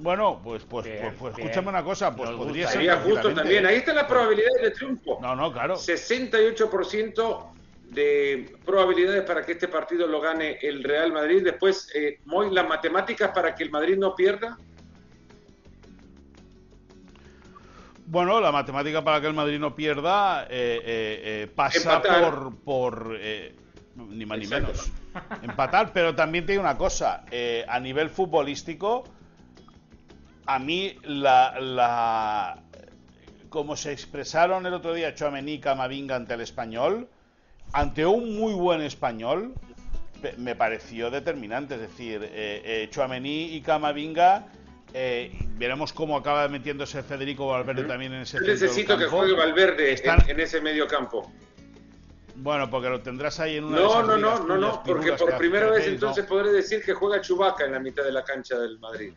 Bueno, 0.00 0.42
pues, 0.44 0.64
pues, 0.64 0.86
pues, 0.86 1.14
pues 1.18 1.38
escúchame 1.38 1.70
una 1.70 1.82
cosa, 1.82 2.14
pues 2.14 2.28
podría 2.32 2.66
ser. 2.66 2.76
Sería 2.76 2.96
justo 2.98 3.32
también. 3.32 3.64
Ahí 3.64 3.76
está 3.76 3.94
la 3.94 4.06
probabilidad 4.06 4.60
de 4.60 4.70
triunfo. 4.70 5.18
No, 5.22 5.34
no, 5.34 5.50
claro. 5.50 5.76
68% 5.76 7.46
de 7.84 8.56
probabilidades 8.64 9.22
para 9.22 9.44
que 9.44 9.52
este 9.52 9.68
partido 9.68 10.06
lo 10.06 10.20
gane 10.20 10.58
el 10.60 10.84
Real 10.84 11.12
Madrid. 11.12 11.42
Después, 11.42 11.90
eh, 11.94 12.20
Moy, 12.26 12.50
las 12.50 12.68
matemáticas 12.68 13.30
para 13.30 13.54
que 13.54 13.62
el 13.62 13.70
Madrid 13.70 13.96
no 13.96 14.14
pierda. 14.14 14.58
Bueno, 18.10 18.40
la 18.40 18.50
matemática 18.50 19.04
para 19.04 19.20
que 19.20 19.28
el 19.28 19.34
Madrid 19.34 19.60
no 19.60 19.76
pierda 19.76 20.42
eh, 20.42 20.48
eh, 20.50 21.20
eh 21.24 21.46
pasa 21.54 22.02
por, 22.02 22.56
por 22.56 23.16
ni 23.94 24.26
más 24.26 24.36
ni 24.36 24.48
menos, 24.48 24.90
empatar. 25.42 25.92
Pero 25.92 26.16
también 26.16 26.44
te 26.44 26.50
digo 26.50 26.62
una 26.64 26.76
cosa, 26.76 27.24
a 27.68 27.78
nivel 27.78 28.10
futbolístico, 28.10 29.04
a 30.44 30.58
mí 30.58 30.96
la, 31.04 31.60
la 31.60 32.58
como 33.48 33.76
se 33.76 33.92
expresaron 33.92 34.66
el 34.66 34.74
otro 34.74 34.92
día 34.92 35.14
Chouameni 35.14 35.52
y 35.52 35.58
Camavinga 35.60 36.16
ante 36.16 36.34
el 36.34 36.40
español, 36.40 37.08
ante 37.72 38.06
un 38.06 38.36
muy 38.36 38.54
buen 38.54 38.80
español, 38.80 39.54
me 40.36 40.56
pareció 40.56 41.12
determinante. 41.12 41.76
Es 41.76 41.82
decir, 41.82 42.28
eh, 42.32 42.88
Chouameni 42.90 43.54
y 43.54 43.60
Camavinga 43.60 44.48
eh, 44.92 45.30
veremos 45.56 45.92
cómo 45.92 46.16
acaba 46.16 46.48
metiéndose 46.48 47.02
Federico 47.02 47.48
Valverde 47.48 47.84
también 47.84 48.12
en 48.14 48.22
ese 48.22 48.38
Yo 48.38 48.44
necesito 48.44 48.96
que 48.98 49.06
juegue 49.06 49.34
Valverde 49.34 49.94
en, 50.28 50.40
ese 50.40 50.60
medio 50.60 50.86
campo. 50.86 51.30
Bueno, 52.36 52.70
porque 52.70 52.88
lo 52.88 53.00
tendrás 53.00 53.38
ahí 53.38 53.58
en 53.58 53.64
una 53.64 53.76
No, 53.76 54.02
no, 54.02 54.16
no, 54.16 54.38
no, 54.40 54.56
no, 54.56 54.82
porque 54.82 55.12
por 55.12 55.36
primera 55.36 55.70
vez 55.70 55.86
entonces 55.86 56.24
podré 56.24 56.52
decir 56.52 56.82
que 56.82 56.94
juega 56.94 57.20
Chubaca 57.20 57.64
en 57.64 57.72
la 57.72 57.80
mitad 57.80 58.02
de 58.04 58.12
la 58.12 58.24
cancha 58.24 58.58
del 58.58 58.78
Madrid. 58.78 59.12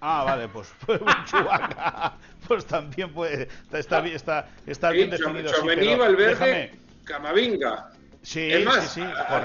Ah, 0.00 0.24
vale, 0.24 0.48
pues, 0.48 0.72
pues 0.86 1.00
Chubaca, 1.24 2.14
pues 2.46 2.66
también 2.66 3.12
puede, 3.12 3.48
está, 3.72 4.00
bien, 4.00 4.16
está, 4.16 4.48
está 4.66 4.90
bien 4.90 5.10
definido. 5.10 5.52
sí, 5.52 5.94
Valverde, 5.96 6.72
Camavinga. 7.04 7.92
Sí, 8.22 8.50
más, 8.64 8.92
sí, 8.92 9.02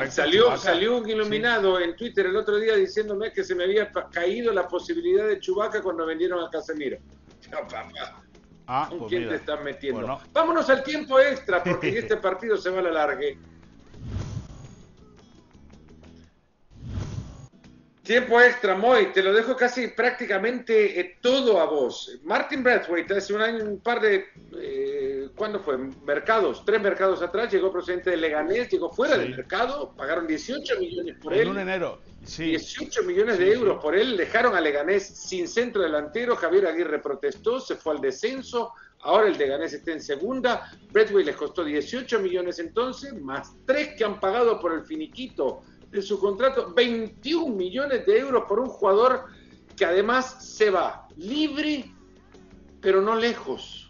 salió, 0.10 0.58
salió 0.58 0.98
un 0.98 1.10
iluminado 1.10 1.80
en 1.80 1.96
Twitter 1.96 2.26
el 2.26 2.36
otro 2.36 2.58
día 2.58 2.76
diciéndome 2.76 3.32
que 3.32 3.44
se 3.44 3.54
me 3.56 3.66
había 3.66 3.92
caído 4.12 4.52
la 4.52 4.68
posibilidad 4.68 5.28
de 5.28 5.40
Chubaca 5.40 5.82
cuando 5.82 6.06
vendieron 6.06 6.44
a 6.44 6.50
Casemiro. 6.50 6.98
Ah, 8.66 8.86
¿Con 8.88 9.00
pues 9.00 9.10
quién 9.10 9.28
te 9.28 9.36
estás 9.36 9.62
metiendo? 9.62 10.22
Vámonos 10.32 10.70
al 10.70 10.84
tiempo 10.84 11.20
extra, 11.20 11.62
porque 11.62 11.90
este 12.00 12.16
partido 12.16 12.56
se 12.56 12.70
va 12.70 12.80
a 12.80 12.84
la 12.84 12.92
largue. 12.92 13.38
Tiempo 18.04 18.42
extra, 18.42 18.76
Moy, 18.76 19.13
te 19.13 19.24
lo 19.24 19.32
dejo 19.32 19.56
casi 19.56 19.88
prácticamente 19.88 21.00
eh, 21.00 21.18
todo 21.22 21.62
a 21.62 21.66
vos. 21.66 22.20
Martin 22.24 22.62
Brathwaite 22.62 23.16
hace 23.16 23.34
un 23.34 23.42
año, 23.42 23.63
un 23.63 23.80
par 23.80 24.02
de, 24.02 24.26
eh, 24.58 25.30
¿cuándo 25.38 25.62
fue? 25.62 25.78
Mercados, 25.78 26.63
tres 26.66 26.82
mercados 26.82 27.22
atrás, 27.22 27.50
llegó 27.50 27.72
procedente 27.72 28.10
de 28.10 28.18
Leganés, 28.18 28.70
llegó 28.70 28.92
fuera 28.92 29.18
del 29.18 29.30
mercado, 29.30 29.94
pagaron 29.96 30.28
18 30.28 30.82
millones 30.82 31.16
por 31.24 31.34
él. 31.34 31.48
En 31.48 31.60
enero, 31.60 32.02
sí. 32.26 32.48
18 32.48 33.04
millones 33.04 33.38
de 33.38 33.54
euros 33.54 33.82
por 33.82 33.96
él, 33.96 34.18
dejaron 34.18 34.54
a 34.54 34.60
Leganés 34.60 35.08
sin 35.08 35.48
centro 35.48 35.82
delantero, 35.82 36.36
Javier 36.36 36.68
Aguirre 36.68 37.00
protestó, 37.00 37.62
se 37.62 37.78
fue 37.78 37.94
al 37.94 38.02
descenso, 38.02 38.74
ahora 39.00 39.30
el 39.30 39.38
Leganés 39.38 39.72
está 39.72 39.94
en 39.94 40.02
segunda, 40.02 40.70
Brathwaite 40.92 41.28
les 41.28 41.38
costó 41.38 41.63
18 41.63 42.20
millones 42.20 42.60
entonces, 42.60 43.13
más 43.13 43.54
tres 43.66 43.96
que 43.98 44.04
han 44.04 44.20
pagado 44.20 44.60
por 44.60 44.74
el 44.74 44.84
finiquito 44.84 45.62
de 45.94 46.02
su 46.02 46.20
contrato 46.20 46.74
21 46.74 47.56
millones 47.56 48.06
de 48.06 48.18
euros 48.18 48.46
por 48.48 48.60
un 48.60 48.68
jugador 48.68 49.26
que 49.78 49.86
además 49.86 50.44
se 50.44 50.72
va 50.72 51.08
libre, 51.16 51.86
pero 52.82 53.00
no 53.02 53.16
lejos. 53.16 53.90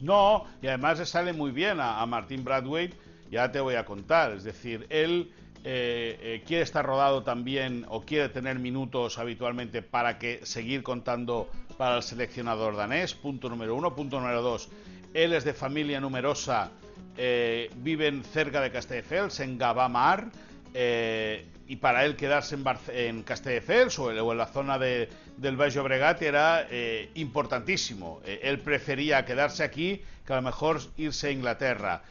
No, 0.00 0.46
y 0.62 0.68
además 0.68 1.00
le 1.00 1.06
sale 1.06 1.32
muy 1.32 1.50
bien 1.50 1.78
a, 1.80 2.06
Martín 2.06 2.44
Bradway, 2.44 2.94
ya 3.30 3.50
te 3.50 3.60
voy 3.60 3.74
a 3.74 3.84
contar, 3.84 4.32
es 4.32 4.44
decir, 4.44 4.86
él 4.88 5.32
eh, 5.64 6.18
eh, 6.22 6.42
quiere 6.46 6.62
estar 6.62 6.86
rodado 6.86 7.22
también 7.22 7.84
o 7.88 8.00
quiere 8.02 8.28
tener 8.28 8.58
minutos 8.58 9.18
habitualmente 9.18 9.82
para 9.82 10.18
que 10.18 10.40
seguir 10.44 10.82
contando 10.82 11.50
para 11.76 11.96
el 11.96 12.02
seleccionador 12.02 12.76
danés, 12.76 13.12
punto 13.14 13.48
número 13.50 13.74
uno, 13.74 13.94
punto 13.94 14.20
número 14.20 14.40
dos, 14.40 14.70
él 15.14 15.32
es 15.32 15.44
de 15.44 15.52
familia 15.52 16.00
numerosa, 16.00 16.70
eh, 17.18 17.70
viven 17.76 18.24
cerca 18.24 18.60
de 18.60 18.70
Castelldefels, 18.70 19.40
en 19.40 19.58
Gabamar, 19.58 20.30
eh, 20.74 21.46
y 21.66 21.76
para 21.76 22.04
él 22.04 22.16
quedarse 22.16 22.56
en, 22.56 22.64
en 22.88 23.22
Castelldefels 23.22 23.98
o, 23.98 24.10
en 24.10 24.38
la 24.38 24.46
zona 24.46 24.78
de, 24.78 25.08
del 25.36 25.56
Valle 25.56 25.78
Obregat 25.80 26.22
era 26.22 26.66
eh, 26.70 27.10
importantísimo. 27.14 28.20
Eh, 28.24 28.40
él 28.42 28.60
prefería 28.60 29.24
quedarse 29.24 29.62
aquí 29.62 30.02
que 30.26 30.32
a 30.32 30.36
lo 30.36 30.42
mejor 30.42 30.80
irse 30.96 31.28
a 31.28 31.30
Inglaterra. 31.30 32.02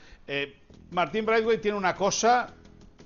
Martín 0.92 1.26
Brightway 1.26 1.60
tiene 1.60 1.78
una 1.78 1.96
cosa. 1.96 2.54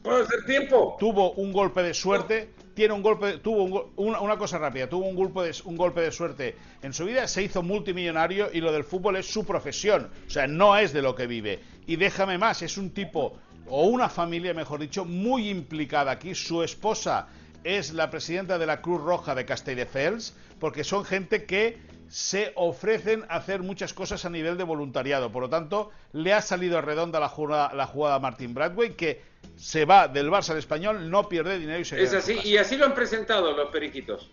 ¿Puedo 0.02 0.24
hacer 0.24 0.46
tiempo? 0.46 0.98
Tuvo 1.00 1.32
un 1.34 1.54
golpe 1.54 1.82
de 1.82 1.94
suerte. 1.94 2.50
Tiene 2.74 2.94
un 2.94 3.04
golpe, 3.04 3.38
tuvo 3.38 3.92
una, 3.98 4.38
cosa 4.38 4.58
rápida, 4.58 4.90
tuvo 4.90 5.06
un 5.06 5.16
golpe, 5.16 5.42
de, 5.42 5.56
un 5.66 5.78
golpe 5.78 6.02
de 6.02 6.12
suerte 6.12 6.56
en 6.82 6.92
su 6.92 7.06
vida, 7.06 7.28
se 7.28 7.44
hizo 7.44 7.62
multimillonario 7.62 8.50
y 8.52 8.62
lo 8.62 8.72
del 8.72 8.84
fútbol 8.84 9.18
es 9.18 9.28
su 9.28 9.46
profesión, 9.46 10.10
o 10.26 10.30
sea, 10.30 10.48
no 10.48 10.76
es 10.76 10.92
de 10.92 11.04
lo 11.04 11.14
que 11.14 11.28
vive. 11.28 11.60
Y 11.86 11.98
déjame 11.98 12.40
más, 12.40 12.64
es 12.64 12.80
un 12.80 12.90
tipo 12.90 13.38
o 13.68 13.86
una 13.86 14.10
familia, 14.10 14.54
mejor 14.54 14.80
dicho, 14.80 15.06
muy 15.06 15.50
implicada 15.50 16.12
aquí. 16.12 16.36
Su 16.36 16.64
esposa 16.64 17.28
es 17.64 17.94
la 17.94 18.10
presidenta 18.10 18.58
de 18.58 18.66
la 18.66 18.82
Cruz 18.82 19.02
Roja 19.02 19.36
de 19.36 19.46
Castelldefels, 19.46 20.36
porque 20.60 20.84
son 20.84 21.06
gente 21.06 21.46
que 21.46 21.78
se 22.10 22.52
ofrecen 22.56 23.24
a 23.30 23.38
hacer 23.38 23.62
muchas 23.62 23.94
cosas 23.94 24.24
a 24.26 24.30
nivel 24.30 24.58
de 24.58 24.64
voluntariado. 24.64 25.32
Por 25.32 25.44
lo 25.44 25.50
tanto, 25.50 25.92
le 26.12 26.34
ha 26.34 26.42
salido 26.42 26.80
redonda 26.82 27.20
la 27.20 27.30
jugada, 27.30 27.74
la 27.74 27.88
jugada 27.88 28.16
a 28.16 28.20
Martin 28.20 28.54
Bradway, 28.54 28.94
que 28.96 29.22
se 29.56 29.86
va 29.86 30.08
del 30.08 30.30
Barça 30.30 30.52
al 30.52 30.60
español, 30.60 31.10
no 31.10 31.28
pierde 31.28 31.58
dinero 31.58 31.80
y 31.80 31.86
se 31.86 32.02
Es 32.02 32.14
así, 32.14 32.38
y 32.44 32.58
así 32.58 32.78
lo 32.78 32.86
han 32.86 32.94
presentado 32.94 33.52
los 33.54 33.70
periquitos. 33.72 34.30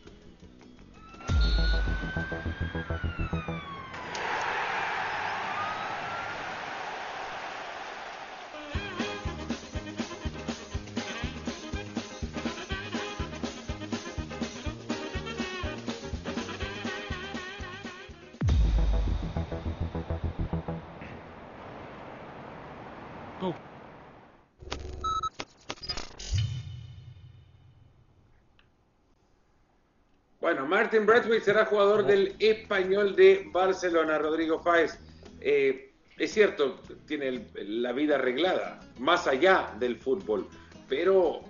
Bueno, 30.51 30.67
Martin 30.67 31.07
Bradway 31.07 31.41
será 31.41 31.65
jugador 31.65 32.05
del 32.05 32.35
español 32.41 33.15
de 33.15 33.49
Barcelona, 33.53 34.19
Rodrigo 34.19 34.59
Fáez. 34.59 34.99
Eh, 35.41 35.93
es 36.19 36.33
cierto, 36.33 36.81
tiene 37.07 37.47
la 37.55 37.93
vida 37.93 38.17
arreglada, 38.17 38.81
más 38.99 39.29
allá 39.29 39.73
del 39.79 39.97
fútbol, 39.97 40.49
pero 40.89 41.43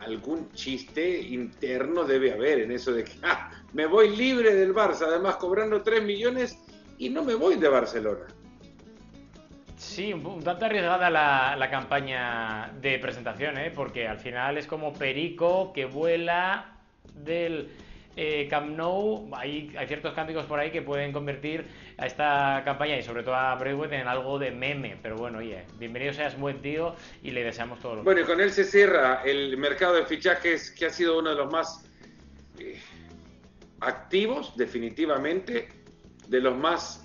algún 0.00 0.50
chiste 0.52 1.20
interno 1.20 2.04
debe 2.04 2.32
haber 2.32 2.60
en 2.60 2.72
eso 2.72 2.90
de 2.90 3.04
que 3.04 3.12
ah, 3.22 3.50
me 3.74 3.84
voy 3.84 4.16
libre 4.16 4.54
del 4.54 4.72
Barça, 4.74 5.02
además 5.02 5.36
cobrando 5.36 5.82
3 5.82 6.02
millones 6.02 6.56
y 6.96 7.10
no 7.10 7.22
me 7.22 7.34
voy 7.34 7.56
de 7.56 7.68
Barcelona. 7.68 8.28
Sí, 9.76 10.14
un, 10.14 10.42
tanto 10.42 10.64
arriesgada 10.64 11.10
la, 11.10 11.68
campaña 11.70 12.72
de 12.80 12.98
presentación, 12.98 13.58
¿eh? 13.58 13.70
porque 13.70 14.08
al 14.08 14.18
final 14.18 14.56
es 14.56 14.66
como 14.66 14.94
Perico 14.94 15.74
que 15.74 15.84
vuela 15.84 16.78
del 17.14 17.68
eh, 18.16 18.46
Camp 18.48 18.76
Nou. 18.76 19.30
Hay, 19.34 19.72
hay 19.76 19.86
ciertos 19.86 20.14
cánticos 20.14 20.46
por 20.46 20.58
ahí 20.58 20.70
que 20.70 20.82
pueden 20.82 21.12
convertir 21.12 21.66
a 21.96 22.06
esta 22.06 22.62
campaña 22.64 22.96
y 22.96 23.02
sobre 23.02 23.22
todo 23.22 23.34
a 23.34 23.54
Braithwaite 23.54 23.96
en 23.96 24.08
algo 24.08 24.38
de 24.38 24.50
meme. 24.50 24.98
Pero 25.02 25.16
bueno, 25.16 25.38
oye, 25.38 25.64
bienvenido 25.78 26.12
seas 26.12 26.38
buen 26.38 26.60
tío 26.60 26.94
y 27.22 27.30
le 27.30 27.44
deseamos 27.44 27.80
todo 27.80 27.96
lo 27.96 28.02
Bueno, 28.02 28.20
y 28.20 28.24
con 28.24 28.40
él 28.40 28.52
se 28.52 28.64
cierra 28.64 29.22
el 29.24 29.56
mercado 29.56 29.94
de 29.94 30.06
fichajes 30.06 30.70
que 30.70 30.86
ha 30.86 30.90
sido 30.90 31.18
uno 31.18 31.30
de 31.30 31.36
los 31.36 31.50
más 31.50 31.84
eh, 32.58 32.80
activos, 33.80 34.56
definitivamente, 34.56 35.68
de 36.28 36.40
los 36.40 36.56
más 36.56 37.04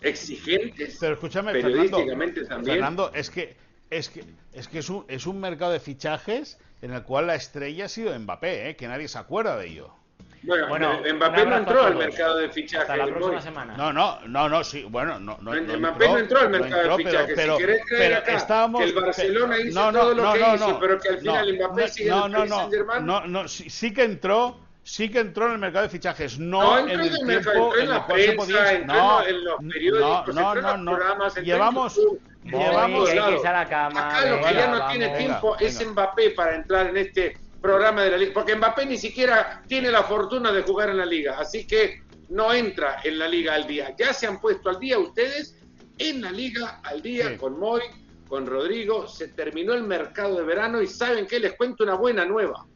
exigentes. 0.00 0.98
Pero 1.00 1.14
escúchame, 1.14 1.52
periodísticamente 1.52 2.44
también. 2.44 2.76
Fernando, 2.76 3.12
es 3.14 3.30
que 3.30 3.56
es 3.90 4.08
que 4.08 4.24
es 4.52 4.68
que 4.68 4.78
es 4.78 4.88
un, 4.88 5.04
es 5.08 5.26
un 5.26 5.40
mercado 5.40 5.72
de 5.72 5.80
fichajes 5.80 6.58
en 6.82 6.92
el 6.92 7.02
cual 7.04 7.28
la 7.28 7.36
estrella 7.36 7.86
ha 7.86 7.88
sido 7.88 8.16
Mbappé, 8.18 8.70
¿eh? 8.70 8.76
que 8.76 8.88
nadie 8.88 9.08
se 9.08 9.18
acuerda 9.18 9.56
de 9.56 9.68
ello. 9.68 9.94
Bueno, 10.42 11.00
Mbappé 11.14 11.46
no 11.46 11.56
entró 11.56 11.82
al 11.84 11.94
mercado 11.94 12.38
de 12.38 12.48
fichajes. 12.48 12.90
Hasta 12.90 12.96
la 12.96 13.06
próxima 13.06 13.40
semana. 13.40 13.76
No, 13.76 13.92
no, 13.92 14.18
no, 14.26 14.48
no, 14.48 14.64
sí, 14.64 14.82
bueno, 14.82 15.20
no, 15.20 15.38
no, 15.40 15.52
Mbappé 15.52 16.08
no 16.08 16.18
entró 16.18 16.40
al 16.40 16.50
mercado 16.50 16.96
de 16.96 17.04
fichajes. 17.04 17.34
Pero, 17.36 17.56
si 17.56 17.62
querés 17.62 17.86
creer 17.86 18.14
acá 18.14 18.34
estábamos, 18.34 18.80
que 18.82 18.88
el 18.88 18.94
Barcelona 18.94 19.60
hizo 19.60 19.92
todo 19.92 20.14
lo 20.14 20.32
que 20.32 20.54
hizo, 20.54 20.80
pero 20.80 20.98
que 20.98 21.08
al 21.10 21.18
final 21.18 21.54
Mbappé 21.54 21.88
sigue 21.88 22.08
en 22.10 22.24
el 22.24 22.32
Paris 22.32 22.50
Saint-Germain. 22.50 23.06
No, 23.06 23.26
no, 23.26 23.48
sí, 23.48 23.70
sí 23.70 23.94
que 23.94 24.02
entró 24.02 24.58
sí 24.84 25.08
que 25.08 25.20
entró 25.20 25.46
en 25.46 25.52
el 25.52 25.58
mercado 25.58 25.84
de 25.84 25.90
fichajes, 25.90 26.40
no, 26.40 26.76
en 26.76 26.88
el 26.90 27.08
tiempo 27.08 27.24
mercado, 27.24 27.76
en, 27.76 27.88
el 27.88 28.02
cual 28.02 28.20
se 28.20 28.32
podía... 28.32 28.78
No, 28.80 29.24
en 29.24 29.44
los 29.44 29.56
periódicos, 29.72 30.34
no, 30.34 30.54
no, 30.56 30.76
no, 30.76 30.96
programas, 30.96 31.36
llevamos... 31.36 32.00
llevamos 32.44 33.10
a 33.44 33.52
la 33.52 33.68
cama, 33.68 34.08
Acá 34.08 34.26
lo 34.30 34.36
que 34.44 34.54
ya 34.54 34.66
no 34.68 34.88
tiene 34.88 35.08
tiempo 35.16 35.56
es 35.58 35.86
Mbappé 35.86 36.30
para 36.30 36.56
entrar 36.56 36.88
en 36.88 36.96
este 36.96 37.36
programa 37.60 38.02
de 38.02 38.10
la 38.10 38.16
liga, 38.16 38.32
porque 38.34 38.56
Mbappé 38.56 38.86
ni 38.86 38.98
siquiera 38.98 39.62
tiene 39.66 39.90
la 39.90 40.02
fortuna 40.02 40.52
de 40.52 40.62
jugar 40.62 40.90
en 40.90 40.98
la 40.98 41.06
liga, 41.06 41.36
así 41.38 41.66
que 41.66 42.02
no 42.28 42.52
entra 42.52 43.00
en 43.04 43.18
la 43.18 43.28
liga 43.28 43.54
al 43.54 43.66
día. 43.66 43.94
Ya 43.96 44.12
se 44.12 44.26
han 44.26 44.40
puesto 44.40 44.70
al 44.70 44.80
día 44.80 44.98
ustedes 44.98 45.56
en 45.98 46.22
la 46.22 46.32
liga 46.32 46.80
al 46.82 47.02
día 47.02 47.36
con 47.36 47.58
Moy, 47.58 47.82
con 48.28 48.46
Rodrigo, 48.46 49.06
se 49.06 49.28
terminó 49.28 49.74
el 49.74 49.82
mercado 49.82 50.36
de 50.36 50.42
verano 50.42 50.80
y 50.80 50.86
saben 50.86 51.26
que 51.26 51.38
les 51.38 51.52
cuento 51.52 51.84
una 51.84 51.94
buena 51.94 52.24
nueva. 52.24 52.66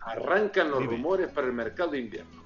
Arrancan 0.00 0.70
los 0.70 0.84
rumores 0.84 1.30
para 1.30 1.46
el 1.46 1.52
mercado 1.52 1.90
de 1.90 2.00
invierno. 2.00 2.43